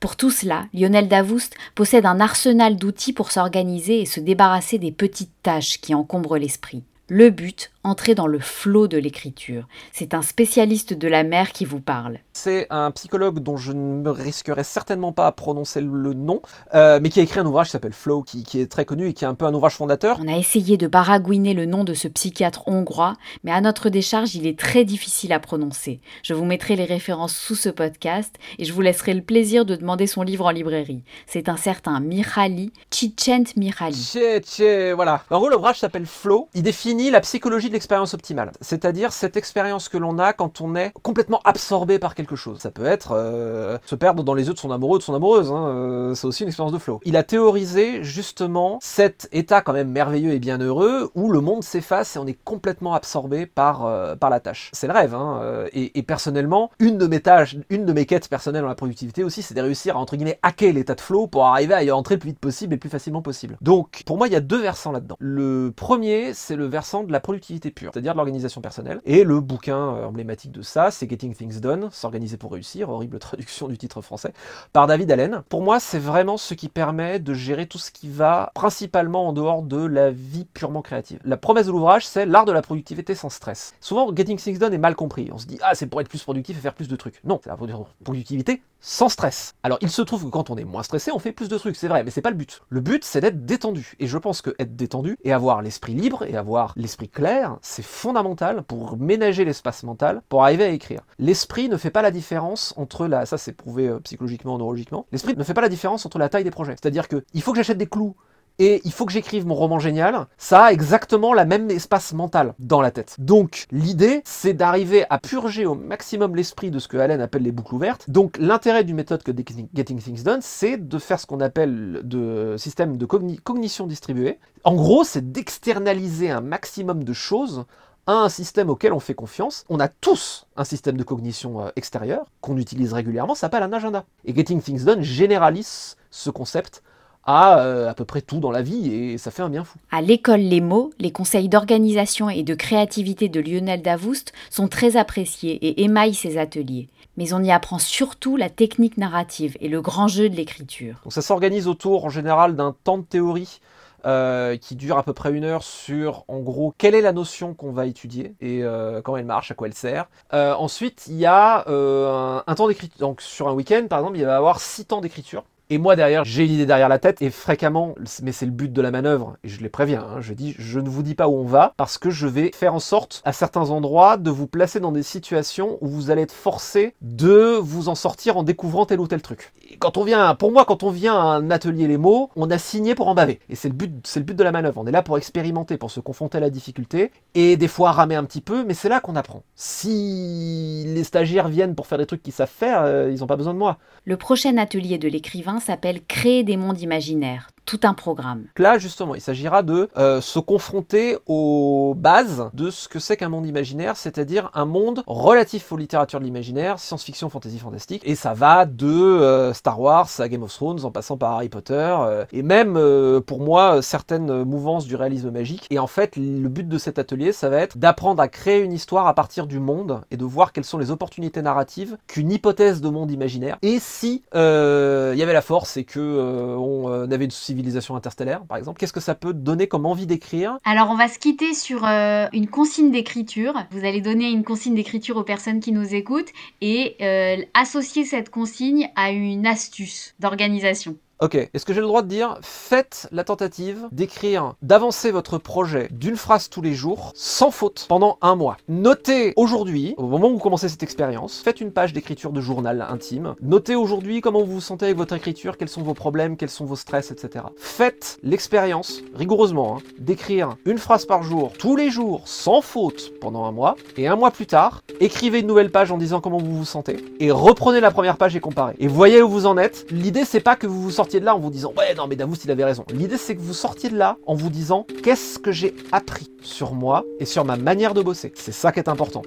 Pour 0.00 0.16
tout 0.16 0.30
cela, 0.30 0.66
Lionel 0.74 1.06
Davoust 1.06 1.54
possède 1.74 2.06
un 2.06 2.18
arsenal 2.18 2.76
d'outils 2.76 3.12
pour 3.12 3.30
s'organiser 3.30 4.00
et 4.00 4.06
se 4.06 4.20
débarrasser 4.20 4.78
des 4.78 4.90
petites 4.90 5.32
tâches 5.42 5.80
qui 5.80 5.94
encombrent 5.94 6.38
l'esprit. 6.38 6.82
Le 7.08 7.30
but, 7.30 7.70
entrer 7.86 8.14
dans 8.14 8.26
le 8.26 8.40
flot 8.40 8.88
de 8.88 8.98
l'écriture. 8.98 9.66
C'est 9.92 10.12
un 10.12 10.22
spécialiste 10.22 10.92
de 10.92 11.08
la 11.08 11.22
mer 11.22 11.52
qui 11.52 11.64
vous 11.64 11.80
parle. 11.80 12.18
C'est 12.32 12.66
un 12.70 12.90
psychologue 12.90 13.38
dont 13.38 13.56
je 13.56 13.72
ne 13.72 14.02
me 14.02 14.10
risquerai 14.10 14.64
certainement 14.64 15.12
pas 15.12 15.26
à 15.26 15.32
prononcer 15.32 15.80
le 15.80 16.12
nom, 16.12 16.42
euh, 16.74 16.98
mais 17.00 17.08
qui 17.08 17.20
a 17.20 17.22
écrit 17.22 17.40
un 17.40 17.46
ouvrage 17.46 17.66
qui 17.66 17.72
s'appelle 17.72 17.92
Flow, 17.92 18.22
qui, 18.22 18.42
qui, 18.44 18.60
est 18.60 18.66
très 18.66 18.84
connu 18.84 19.08
et 19.08 19.14
qui 19.14 19.24
est 19.24 19.28
un 19.28 19.34
peu 19.34 19.46
un 19.46 19.54
ouvrage 19.54 19.74
fondateur. 19.74 20.18
On 20.20 20.28
a 20.28 20.36
essayé 20.36 20.76
de 20.76 20.86
baragouiner 20.86 21.54
le 21.54 21.64
nom 21.64 21.84
de 21.84 21.94
ce 21.94 22.08
psychiatre 22.08 22.66
hongrois, 22.66 23.14
mais 23.44 23.52
à 23.52 23.60
notre 23.60 23.88
décharge, 23.88 24.34
il 24.34 24.46
est 24.46 24.58
très 24.58 24.84
difficile 24.84 25.32
à 25.32 25.38
prononcer. 25.38 26.00
Je 26.22 26.34
vous 26.34 26.44
mettrai 26.44 26.74
les 26.76 26.84
références 26.84 27.36
sous 27.36 27.54
ce 27.54 27.68
podcast 27.68 28.34
et 28.58 28.64
je 28.64 28.72
vous 28.72 28.80
laisserai 28.80 29.14
le 29.14 29.22
plaisir 29.22 29.64
de 29.64 29.76
demander 29.76 30.06
son 30.06 30.22
livre 30.22 30.46
en 30.46 30.50
librairie. 30.50 31.04
C'est 31.26 31.48
un 31.48 31.56
certain 31.56 32.00
Mihaly 32.00 32.72
Csikszentmihalyi. 32.90 33.94
Tché, 33.94 34.40
tché, 34.40 34.92
voilà. 34.92 35.22
En 35.30 35.38
gros, 35.38 35.48
l'ouvrage 35.48 35.78
s'appelle 35.78 36.06
Flow. 36.06 36.48
Il 36.54 36.62
définit 36.62 37.10
la 37.10 37.20
psychologie 37.20 37.70
de 37.70 37.75
l'expérience 37.76 38.14
optimale, 38.14 38.52
c'est-à-dire 38.62 39.12
cette 39.12 39.36
expérience 39.36 39.90
que 39.90 39.98
l'on 39.98 40.18
a 40.18 40.32
quand 40.32 40.62
on 40.62 40.74
est 40.74 40.92
complètement 41.02 41.40
absorbé 41.44 41.98
par 41.98 42.14
quelque 42.14 42.36
chose. 42.36 42.58
Ça 42.58 42.70
peut 42.70 42.86
être 42.86 43.12
euh, 43.12 43.76
se 43.84 43.94
perdre 43.94 44.24
dans 44.24 44.32
les 44.32 44.46
yeux 44.46 44.54
de 44.54 44.58
son 44.58 44.70
amoureux 44.70 44.96
ou 44.96 44.98
de 44.98 45.02
son 45.04 45.14
amoureuse, 45.14 45.52
hein, 45.52 45.68
euh, 45.68 46.14
c'est 46.14 46.26
aussi 46.26 46.42
une 46.42 46.48
expérience 46.48 46.72
de 46.72 46.78
flow. 46.78 47.00
Il 47.04 47.16
a 47.16 47.22
théorisé 47.22 48.02
justement 48.02 48.78
cet 48.80 49.28
état 49.32 49.60
quand 49.60 49.74
même 49.74 49.90
merveilleux 49.90 50.32
et 50.32 50.38
bienheureux 50.38 51.10
où 51.14 51.30
le 51.30 51.40
monde 51.40 51.62
s'efface 51.62 52.16
et 52.16 52.18
on 52.18 52.26
est 52.26 52.38
complètement 52.44 52.94
absorbé 52.94 53.44
par, 53.44 53.84
euh, 53.84 54.16
par 54.16 54.30
la 54.30 54.40
tâche. 54.40 54.70
C'est 54.72 54.86
le 54.86 54.94
rêve, 54.94 55.14
hein, 55.14 55.66
et, 55.72 55.98
et, 55.98 56.02
personnellement, 56.02 56.70
une 56.78 56.96
de 56.96 57.06
mes 57.06 57.20
tâches, 57.20 57.56
une 57.68 57.84
de 57.84 57.92
mes 57.92 58.06
quêtes 58.06 58.28
personnelles 58.28 58.62
dans 58.62 58.68
la 58.68 58.74
productivité 58.74 59.22
aussi, 59.22 59.42
c'est 59.42 59.54
de 59.54 59.60
réussir 59.60 59.96
à 59.96 60.00
entre 60.00 60.16
guillemets 60.16 60.38
hacker 60.42 60.72
l'état 60.72 60.94
de 60.94 61.00
flow 61.02 61.26
pour 61.26 61.44
arriver 61.44 61.74
à 61.74 61.82
y 61.82 61.90
entrer 61.90 62.14
le 62.14 62.20
plus 62.20 62.30
vite 62.30 62.38
possible 62.38 62.72
et 62.72 62.76
le 62.76 62.80
plus 62.80 62.90
facilement 62.90 63.20
possible. 63.20 63.58
Donc, 63.60 64.02
pour 64.06 64.16
moi, 64.16 64.28
il 64.28 64.32
y 64.32 64.36
a 64.36 64.40
deux 64.40 64.60
versants 64.60 64.92
là-dedans. 64.92 65.16
Le 65.18 65.72
premier, 65.76 66.32
c'est 66.32 66.56
le 66.56 66.66
versant 66.66 67.04
de 67.04 67.12
la 67.12 67.20
productivité 67.20 67.65
c'est-à-dire 67.76 68.14
l'organisation 68.14 68.60
personnelle. 68.60 69.00
Et 69.04 69.24
le 69.24 69.40
bouquin 69.40 69.76
euh, 69.76 70.06
emblématique 70.06 70.52
de 70.52 70.62
ça, 70.62 70.90
c'est 70.90 71.08
Getting 71.08 71.34
Things 71.34 71.60
Done, 71.60 71.88
s'organiser 71.92 72.36
pour 72.36 72.52
réussir, 72.52 72.88
horrible 72.90 73.18
traduction 73.26 73.68
du 73.68 73.78
titre 73.78 74.00
français, 74.00 74.32
par 74.72 74.86
David 74.86 75.10
Allen. 75.10 75.42
Pour 75.48 75.62
moi, 75.62 75.80
c'est 75.80 75.98
vraiment 75.98 76.36
ce 76.36 76.54
qui 76.54 76.68
permet 76.68 77.18
de 77.18 77.34
gérer 77.34 77.66
tout 77.66 77.78
ce 77.78 77.90
qui 77.90 78.08
va 78.08 78.50
principalement 78.54 79.28
en 79.28 79.32
dehors 79.32 79.62
de 79.62 79.84
la 79.84 80.10
vie 80.10 80.44
purement 80.44 80.82
créative. 80.82 81.18
La 81.24 81.36
promesse 81.36 81.66
de 81.66 81.72
l'ouvrage, 81.72 82.06
c'est 82.06 82.26
l'art 82.26 82.44
de 82.44 82.52
la 82.52 82.62
productivité 82.62 83.14
sans 83.14 83.30
stress. 83.30 83.74
Souvent, 83.80 84.14
Getting 84.14 84.38
Things 84.38 84.58
Done 84.58 84.74
est 84.74 84.78
mal 84.78 84.94
compris. 84.94 85.30
On 85.32 85.38
se 85.38 85.46
dit, 85.46 85.58
ah, 85.62 85.74
c'est 85.74 85.86
pour 85.86 86.00
être 86.00 86.08
plus 86.08 86.22
productif 86.22 86.56
et 86.56 86.60
faire 86.60 86.74
plus 86.74 86.88
de 86.88 86.96
trucs. 86.96 87.22
Non, 87.24 87.40
c'est 87.42 87.50
la 87.50 87.56
productivité 88.04 88.62
sans 88.80 89.08
stress. 89.08 89.54
Alors, 89.62 89.78
il 89.80 89.90
se 89.90 90.02
trouve 90.02 90.24
que 90.24 90.30
quand 90.30 90.50
on 90.50 90.56
est 90.56 90.64
moins 90.64 90.82
stressé, 90.82 91.10
on 91.10 91.18
fait 91.18 91.32
plus 91.32 91.48
de 91.48 91.58
trucs, 91.58 91.76
c'est 91.76 91.88
vrai, 91.88 92.04
mais 92.04 92.10
c'est 92.10 92.22
pas 92.22 92.30
le 92.30 92.36
but. 92.36 92.62
Le 92.68 92.80
but, 92.80 93.04
c'est 93.04 93.20
d'être 93.20 93.44
détendu. 93.44 93.94
Et 93.98 94.06
je 94.06 94.18
pense 94.18 94.42
que 94.42 94.54
être 94.58 94.76
détendu 94.76 95.18
et 95.24 95.32
avoir 95.32 95.62
l'esprit 95.62 95.94
libre 95.94 96.24
et 96.24 96.36
avoir 96.36 96.72
l'esprit 96.76 97.08
clair, 97.08 97.55
c'est 97.62 97.84
fondamental 97.84 98.62
pour 98.62 98.96
ménager 98.96 99.44
l'espace 99.44 99.82
mental, 99.82 100.22
pour 100.28 100.42
arriver 100.44 100.64
à 100.64 100.68
écrire. 100.68 101.02
L'esprit 101.18 101.68
ne 101.68 101.76
fait 101.76 101.90
pas 101.90 102.02
la 102.02 102.10
différence 102.10 102.74
entre 102.76 103.06
la, 103.06 103.26
ça 103.26 103.38
c'est 103.38 103.52
prouvé 103.52 103.88
euh, 103.88 104.00
psychologiquement, 104.00 104.58
neurologiquement, 104.58 105.06
l'esprit 105.12 105.36
ne 105.36 105.44
fait 105.44 105.54
pas 105.54 105.60
la 105.60 105.68
différence 105.68 106.06
entre 106.06 106.18
la 106.18 106.28
taille 106.28 106.44
des 106.44 106.50
projets. 106.50 106.72
C'est-à-dire 106.72 107.08
que 107.08 107.24
il 107.34 107.42
faut 107.42 107.52
que 107.52 107.58
j'achète 107.58 107.78
des 107.78 107.86
clous 107.86 108.16
et 108.58 108.80
il 108.84 108.92
faut 108.92 109.04
que 109.04 109.12
j'écrive 109.12 109.46
mon 109.46 109.54
roman 109.54 109.78
génial, 109.78 110.26
ça 110.38 110.64
a 110.64 110.72
exactement 110.72 111.34
la 111.34 111.44
même 111.44 111.70
espace 111.70 112.12
mental 112.12 112.54
dans 112.58 112.80
la 112.80 112.90
tête. 112.90 113.16
Donc 113.18 113.66
l'idée, 113.70 114.22
c'est 114.24 114.54
d'arriver 114.54 115.04
à 115.10 115.18
purger 115.18 115.66
au 115.66 115.74
maximum 115.74 116.34
l'esprit 116.34 116.70
de 116.70 116.78
ce 116.78 116.88
que 116.88 116.96
Allen 116.96 117.20
appelle 117.20 117.42
les 117.42 117.52
boucles 117.52 117.74
ouvertes. 117.74 118.08
Donc 118.08 118.36
l'intérêt 118.38 118.84
d'une 118.84 118.96
méthode 118.96 119.22
que 119.22 119.32
Getting 119.32 120.00
Things 120.00 120.22
Done, 120.22 120.40
c'est 120.40 120.76
de 120.76 120.98
faire 120.98 121.20
ce 121.20 121.26
qu'on 121.26 121.40
appelle 121.40 122.00
de 122.04 122.56
système 122.58 122.96
de 122.96 123.06
cognition 123.06 123.86
distribuée. 123.86 124.38
En 124.64 124.74
gros, 124.74 125.04
c'est 125.04 125.32
d'externaliser 125.32 126.30
un 126.30 126.40
maximum 126.40 127.04
de 127.04 127.12
choses 127.12 127.64
à 128.06 128.12
un 128.12 128.28
système 128.28 128.70
auquel 128.70 128.92
on 128.92 129.00
fait 129.00 129.14
confiance. 129.14 129.64
On 129.68 129.80
a 129.80 129.88
tous 129.88 130.46
un 130.56 130.64
système 130.64 130.96
de 130.96 131.02
cognition 131.02 131.66
euh, 131.66 131.70
extérieur 131.76 132.26
qu'on 132.40 132.56
utilise 132.56 132.92
régulièrement, 132.92 133.34
ça 133.34 133.42
s'appelle 133.42 133.64
un 133.64 133.72
agenda. 133.72 134.04
Et 134.24 134.34
Getting 134.34 134.62
Things 134.62 134.84
Done 134.84 135.02
généralise 135.02 135.96
ce 136.10 136.30
concept 136.30 136.82
à 137.26 137.60
euh, 137.60 137.90
à 137.90 137.94
peu 137.94 138.04
près 138.04 138.22
tout 138.22 138.38
dans 138.38 138.50
la 138.50 138.62
vie 138.62 138.94
et 138.94 139.18
ça 139.18 139.30
fait 139.30 139.42
un 139.42 139.50
bien 139.50 139.64
fou. 139.64 139.78
À 139.90 140.00
l'école 140.00 140.40
Les 140.40 140.60
mots, 140.60 140.90
les 140.98 141.12
conseils 141.12 141.48
d'organisation 141.48 142.30
et 142.30 142.42
de 142.42 142.54
créativité 142.54 143.28
de 143.28 143.40
Lionel 143.40 143.82
Davoust 143.82 144.32
sont 144.50 144.68
très 144.68 144.96
appréciés 144.96 145.54
et 145.66 145.82
émaillent 145.82 146.14
ses 146.14 146.38
ateliers. 146.38 146.88
Mais 147.16 147.32
on 147.32 147.42
y 147.42 147.50
apprend 147.50 147.78
surtout 147.78 148.36
la 148.36 148.50
technique 148.50 148.98
narrative 148.98 149.56
et 149.60 149.68
le 149.68 149.80
grand 149.80 150.08
jeu 150.08 150.28
de 150.28 150.36
l'écriture. 150.36 151.00
Donc 151.04 151.12
ça 151.12 151.22
s'organise 151.22 151.66
autour 151.66 152.04
en 152.04 152.10
général 152.10 152.56
d'un 152.56 152.74
temps 152.84 152.98
de 152.98 153.04
théorie 153.04 153.60
euh, 154.06 154.56
qui 154.56 154.76
dure 154.76 154.98
à 154.98 155.02
peu 155.02 155.12
près 155.12 155.32
une 155.32 155.42
heure 155.42 155.64
sur, 155.64 156.24
en 156.28 156.38
gros, 156.38 156.72
quelle 156.78 156.94
est 156.94 157.00
la 157.00 157.12
notion 157.12 157.54
qu'on 157.54 157.72
va 157.72 157.86
étudier 157.86 158.36
et 158.40 158.62
euh, 158.62 159.02
comment 159.02 159.16
elle 159.16 159.24
marche, 159.24 159.50
à 159.50 159.54
quoi 159.54 159.66
elle 159.66 159.74
sert. 159.74 160.06
Euh, 160.32 160.54
ensuite, 160.54 161.06
il 161.08 161.16
y 161.16 161.26
a 161.26 161.64
un, 161.66 162.44
un, 162.46 162.54
temps 162.54 162.68
d'écriture. 162.68 163.00
Donc, 163.00 163.20
sur 163.20 163.48
un 163.48 163.52
week-end, 163.52 163.84
par 163.88 163.98
exemple, 163.98 164.18
il 164.18 164.24
va 164.24 164.32
y 164.32 164.36
avoir 164.36 164.60
six 164.60 164.84
temps 164.84 165.00
d'écriture. 165.00 165.42
Et 165.68 165.78
moi 165.78 165.96
derrière, 165.96 166.24
j'ai 166.24 166.44
une 166.44 166.52
idée 166.52 166.66
derrière 166.66 166.88
la 166.88 167.00
tête 167.00 167.20
et 167.22 167.30
fréquemment, 167.30 167.96
mais 168.22 168.30
c'est 168.30 168.46
le 168.46 168.52
but 168.52 168.72
de 168.72 168.80
la 168.80 168.92
manœuvre, 168.92 169.36
et 169.42 169.48
je 169.48 169.60
les 169.60 169.68
préviens, 169.68 170.06
hein, 170.08 170.20
je 170.20 170.32
dis, 170.32 170.54
je 170.58 170.78
ne 170.78 170.88
vous 170.88 171.02
dis 171.02 171.16
pas 171.16 171.26
où 171.26 171.34
on 171.34 171.44
va 171.44 171.74
parce 171.76 171.98
que 171.98 172.08
je 172.08 172.28
vais 172.28 172.52
faire 172.54 172.72
en 172.72 172.78
sorte 172.78 173.20
à 173.24 173.32
certains 173.32 173.70
endroits 173.70 174.16
de 174.16 174.30
vous 174.30 174.46
placer 174.46 174.78
dans 174.78 174.92
des 174.92 175.02
situations 175.02 175.78
où 175.80 175.88
vous 175.88 176.10
allez 176.10 176.22
être 176.22 176.32
forcé 176.32 176.94
de 177.00 177.58
vous 177.60 177.88
en 177.88 177.96
sortir 177.96 178.36
en 178.36 178.44
découvrant 178.44 178.86
tel 178.86 179.00
ou 179.00 179.08
tel 179.08 179.22
truc. 179.22 179.52
Quand 179.78 179.96
on 179.96 180.04
vient, 180.04 180.34
pour 180.34 180.52
moi, 180.52 180.64
quand 180.64 180.82
on 180.82 180.90
vient 180.90 181.14
à 181.14 181.24
un 181.36 181.50
atelier 181.50 181.86
les 181.86 181.96
mots, 181.96 182.30
on 182.36 182.50
a 182.50 182.58
signé 182.58 182.94
pour 182.94 183.08
en 183.08 183.14
baver. 183.14 183.40
Et 183.48 183.54
c'est 183.54 183.68
le 183.68 183.74
but, 183.74 183.92
c'est 184.04 184.20
le 184.20 184.24
but 184.24 184.36
de 184.36 184.44
la 184.44 184.52
manœuvre. 184.52 184.80
On 184.80 184.86
est 184.86 184.92
là 184.92 185.02
pour 185.02 185.18
expérimenter, 185.18 185.76
pour 185.76 185.90
se 185.90 186.00
confronter 186.00 186.38
à 186.38 186.40
la 186.40 186.50
difficulté 186.50 187.10
et 187.34 187.56
des 187.56 187.68
fois 187.68 187.92
ramer 187.92 188.14
un 188.14 188.24
petit 188.24 188.40
peu, 188.40 188.64
mais 188.64 188.74
c'est 188.74 188.88
là 188.88 189.00
qu'on 189.00 189.16
apprend. 189.16 189.42
Si 189.54 190.84
les 190.86 191.04
stagiaires 191.04 191.48
viennent 191.48 191.74
pour 191.74 191.86
faire 191.86 191.98
des 191.98 192.06
trucs 192.06 192.22
qu'ils 192.22 192.32
savent 192.32 192.48
faire, 192.48 192.82
euh, 192.82 193.10
ils 193.12 193.20
n'ont 193.20 193.26
pas 193.26 193.36
besoin 193.36 193.54
de 193.54 193.58
moi. 193.58 193.78
Le 194.04 194.16
prochain 194.16 194.56
atelier 194.56 194.98
de 194.98 195.08
l'écrivain 195.08 195.60
s'appelle 195.60 196.00
Créer 196.06 196.44
des 196.44 196.56
mondes 196.56 196.80
imaginaires. 196.80 197.48
Tout 197.66 197.80
un 197.82 197.94
programme. 197.94 198.44
Là, 198.56 198.78
justement, 198.78 199.14
il 199.14 199.20
s'agira 199.20 199.62
de 199.62 199.88
euh, 199.96 200.20
se 200.20 200.38
confronter 200.38 201.18
aux 201.26 201.94
bases 201.96 202.48
de 202.54 202.70
ce 202.70 202.88
que 202.88 202.98
c'est 202.98 203.16
qu'un 203.16 203.28
monde 203.28 203.46
imaginaire, 203.46 203.96
c'est-à-dire 203.96 204.50
un 204.54 204.64
monde 204.64 205.02
relatif 205.06 205.70
aux 205.72 205.76
littératures 205.76 206.20
de 206.20 206.24
l'imaginaire, 206.24 206.78
science-fiction, 206.78 207.28
fantasy, 207.28 207.58
fantastique, 207.58 208.02
et 208.04 208.14
ça 208.14 208.34
va 208.34 208.64
de 208.64 208.86
euh, 208.86 209.52
Star 209.52 209.80
Wars 209.80 210.08
à 210.18 210.28
Game 210.28 210.42
of 210.42 210.54
Thrones, 210.54 210.84
en 210.84 210.90
passant 210.90 211.16
par 211.16 211.32
Harry 211.32 211.48
Potter, 211.48 211.96
euh, 212.00 212.24
et 212.32 212.42
même, 212.42 212.76
euh, 212.76 213.20
pour 213.20 213.40
moi, 213.40 213.82
certaines 213.82 214.44
mouvances 214.44 214.86
du 214.86 214.96
réalisme 214.96 215.30
magique. 215.30 215.66
Et 215.70 215.78
en 215.78 215.86
fait, 215.86 216.16
le 216.16 216.48
but 216.48 216.68
de 216.68 216.78
cet 216.78 216.98
atelier, 216.98 217.32
ça 217.32 217.48
va 217.48 217.58
être 217.58 217.76
d'apprendre 217.76 218.22
à 218.22 218.28
créer 218.28 218.60
une 218.60 218.72
histoire 218.72 219.06
à 219.06 219.14
partir 219.14 219.46
du 219.46 219.58
monde, 219.58 220.00
et 220.10 220.16
de 220.16 220.24
voir 220.24 220.52
quelles 220.52 220.64
sont 220.64 220.78
les 220.78 220.90
opportunités 220.90 221.42
narratives 221.42 221.98
qu'une 222.06 222.30
hypothèse 222.30 222.80
de 222.80 222.88
monde 222.88 223.10
imaginaire, 223.10 223.58
et 223.62 223.78
si 223.80 224.22
euh, 224.34 225.12
il 225.14 225.18
y 225.18 225.22
avait 225.22 225.32
la 225.32 225.42
force 225.42 225.76
et 225.76 225.84
que 225.84 225.98
euh, 225.98 226.56
on 226.56 227.10
avait 227.10 227.24
une 227.24 227.30
civilisation 227.56 227.96
interstellaire, 227.96 228.44
par 228.44 228.58
exemple, 228.58 228.78
qu'est-ce 228.78 228.92
que 228.92 229.00
ça 229.00 229.14
peut 229.14 229.32
donner 229.32 229.66
comme 229.66 229.86
envie 229.86 230.06
d'écrire? 230.06 230.58
Alors, 230.64 230.90
on 230.90 230.94
va 230.94 231.08
se 231.08 231.18
quitter 231.18 231.54
sur 231.54 231.86
euh, 231.86 232.26
une 232.34 232.48
consigne 232.48 232.90
d'écriture. 232.90 233.54
Vous 233.70 233.84
allez 233.86 234.02
donner 234.02 234.28
une 234.30 234.44
consigne 234.44 234.74
d'écriture 234.74 235.16
aux 235.16 235.24
personnes 235.24 235.60
qui 235.60 235.72
nous 235.72 235.94
écoutent 235.94 236.32
et 236.60 236.96
euh, 237.00 237.42
associer 237.54 238.04
cette 238.04 238.28
consigne 238.28 238.90
à 238.94 239.10
une 239.10 239.46
astuce 239.46 240.14
d'organisation. 240.20 240.96
Ok, 241.18 241.34
est-ce 241.34 241.64
que 241.64 241.72
j'ai 241.72 241.80
le 241.80 241.86
droit 241.86 242.02
de 242.02 242.08
dire 242.08 242.36
faites 242.42 243.08
la 243.10 243.24
tentative 243.24 243.88
d'écrire, 243.90 244.52
d'avancer 244.60 245.10
votre 245.10 245.38
projet 245.38 245.88
d'une 245.90 246.16
phrase 246.16 246.50
tous 246.50 246.60
les 246.60 246.74
jours, 246.74 247.12
sans 247.14 247.50
faute, 247.50 247.86
pendant 247.88 248.18
un 248.20 248.36
mois. 248.36 248.58
Notez 248.68 249.32
aujourd'hui, 249.36 249.94
au 249.96 250.08
moment 250.08 250.28
où 250.28 250.34
vous 250.34 250.38
commencez 250.38 250.68
cette 250.68 250.82
expérience, 250.82 251.40
faites 251.42 251.62
une 251.62 251.72
page 251.72 251.94
d'écriture 251.94 252.32
de 252.32 252.42
journal 252.42 252.84
intime. 252.86 253.34
Notez 253.40 253.76
aujourd'hui 253.76 254.20
comment 254.20 254.42
vous 254.42 254.52
vous 254.52 254.60
sentez 254.60 254.84
avec 254.84 254.98
votre 254.98 255.14
écriture, 255.14 255.56
quels 255.56 255.70
sont 255.70 255.80
vos 255.80 255.94
problèmes, 255.94 256.36
quels 256.36 256.50
sont 256.50 256.66
vos 256.66 256.76
stress, 256.76 257.10
etc. 257.10 257.46
Faites 257.56 258.18
l'expérience, 258.22 259.00
rigoureusement, 259.14 259.78
hein, 259.78 259.82
d'écrire 259.98 260.56
une 260.66 260.76
phrase 260.76 261.06
par 261.06 261.22
jour, 261.22 261.50
tous 261.58 261.76
les 261.76 261.88
jours, 261.88 262.28
sans 262.28 262.60
faute, 262.60 263.18
pendant 263.22 263.46
un 263.46 263.52
mois. 263.52 263.76
Et 263.96 264.06
un 264.06 264.16
mois 264.16 264.32
plus 264.32 264.46
tard, 264.46 264.82
écrivez 265.00 265.40
une 265.40 265.46
nouvelle 265.46 265.70
page 265.70 265.90
en 265.90 265.96
disant 265.96 266.20
comment 266.20 266.36
vous 266.36 266.58
vous 266.58 266.66
sentez. 266.66 267.02
Et 267.20 267.30
reprenez 267.30 267.80
la 267.80 267.90
première 267.90 268.18
page 268.18 268.36
et 268.36 268.40
comparez. 268.40 268.74
Et 268.80 268.86
voyez 268.86 269.22
où 269.22 269.30
vous 269.30 269.46
en 269.46 269.56
êtes. 269.56 269.86
L'idée, 269.90 270.26
c'est 270.26 270.40
pas 270.40 270.56
que 270.56 270.66
vous 270.66 270.82
vous 270.82 270.90
de 271.14 271.24
là 271.24 271.34
en 271.34 271.38
vous 271.38 271.50
disant 271.50 271.72
ouais 271.76 271.94
non 271.94 272.06
mais 272.06 272.16
Davos 272.16 272.34
il 272.44 272.50
avait 272.50 272.64
raison. 272.64 272.84
L'idée 272.92 273.16
c'est 273.16 273.34
que 273.34 273.40
vous 273.40 273.54
sortiez 273.54 273.88
de 273.90 273.96
là 273.96 274.18
en 274.26 274.34
vous 274.34 274.50
disant 274.50 274.86
qu'est-ce 275.02 275.38
que 275.38 275.52
j'ai 275.52 275.74
appris 275.92 276.28
sur 276.42 276.74
moi 276.74 277.04
et 277.20 277.24
sur 277.24 277.44
ma 277.44 277.56
manière 277.56 277.94
de 277.94 278.02
bosser? 278.02 278.32
C'est 278.34 278.52
ça 278.52 278.72
qui 278.72 278.80
est 278.80 278.88
important. 278.88 279.22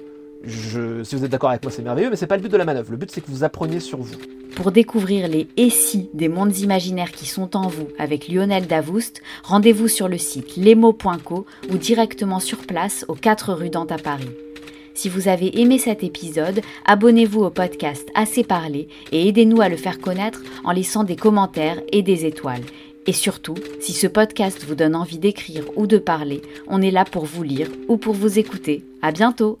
Si 0.46 1.16
vous 1.16 1.24
êtes 1.24 1.30
d'accord 1.30 1.50
avec 1.50 1.62
moi 1.62 1.72
c'est 1.72 1.82
merveilleux 1.82 2.10
mais 2.10 2.16
c'est 2.16 2.26
pas 2.26 2.36
le 2.36 2.42
but 2.42 2.52
de 2.52 2.56
la 2.56 2.64
manœuvre. 2.64 2.90
Le 2.90 2.96
but 2.96 3.10
c'est 3.10 3.20
que 3.20 3.30
vous 3.30 3.44
appreniez 3.44 3.80
sur 3.80 3.98
vous. 3.98 4.16
Pour 4.56 4.72
découvrir 4.72 5.28
les 5.28 5.48
et 5.56 5.70
si 5.70 6.10
des 6.12 6.28
mondes 6.28 6.56
imaginaires 6.58 7.12
qui 7.12 7.26
sont 7.26 7.56
en 7.56 7.68
vous 7.68 7.88
avec 7.98 8.28
Lionel 8.28 8.66
Davoust, 8.66 9.22
rendez-vous 9.42 9.88
sur 9.88 10.08
le 10.08 10.18
site 10.18 10.56
lemo.co 10.56 11.46
ou 11.70 11.76
directement 11.78 12.40
sur 12.40 12.58
place 12.58 13.04
aux 13.08 13.14
4 13.14 13.54
rue 13.54 13.70
Dante 13.70 13.92
à 13.92 13.98
Paris. 13.98 14.28
Si 14.94 15.08
vous 15.08 15.28
avez 15.28 15.60
aimé 15.60 15.78
cet 15.78 16.02
épisode, 16.02 16.60
abonnez-vous 16.84 17.42
au 17.42 17.50
podcast 17.50 18.08
Assez 18.14 18.44
Parlé 18.44 18.88
et 19.12 19.28
aidez-nous 19.28 19.60
à 19.60 19.68
le 19.68 19.76
faire 19.76 19.98
connaître 19.98 20.42
en 20.64 20.72
laissant 20.72 21.04
des 21.04 21.16
commentaires 21.16 21.80
et 21.92 22.02
des 22.02 22.26
étoiles. 22.26 22.64
Et 23.06 23.12
surtout, 23.12 23.54
si 23.80 23.92
ce 23.92 24.06
podcast 24.06 24.64
vous 24.66 24.74
donne 24.74 24.94
envie 24.94 25.18
d'écrire 25.18 25.64
ou 25.76 25.86
de 25.86 25.98
parler, 25.98 26.42
on 26.68 26.82
est 26.82 26.90
là 26.90 27.04
pour 27.04 27.24
vous 27.24 27.42
lire 27.42 27.68
ou 27.88 27.96
pour 27.96 28.14
vous 28.14 28.38
écouter. 28.38 28.84
À 29.00 29.10
bientôt! 29.10 29.58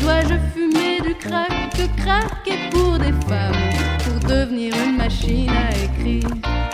Dois-je 0.00 0.34
fumer 0.54 1.00
du 1.00 1.14
crack, 1.14 2.48
pour 2.70 2.98
des 2.98 3.12
femmes 3.28 3.54
pour 4.04 4.28
devenir 4.28 4.74
une 4.84 4.96
machine 4.96 5.50
à 5.50 5.70
écrire? 5.84 6.65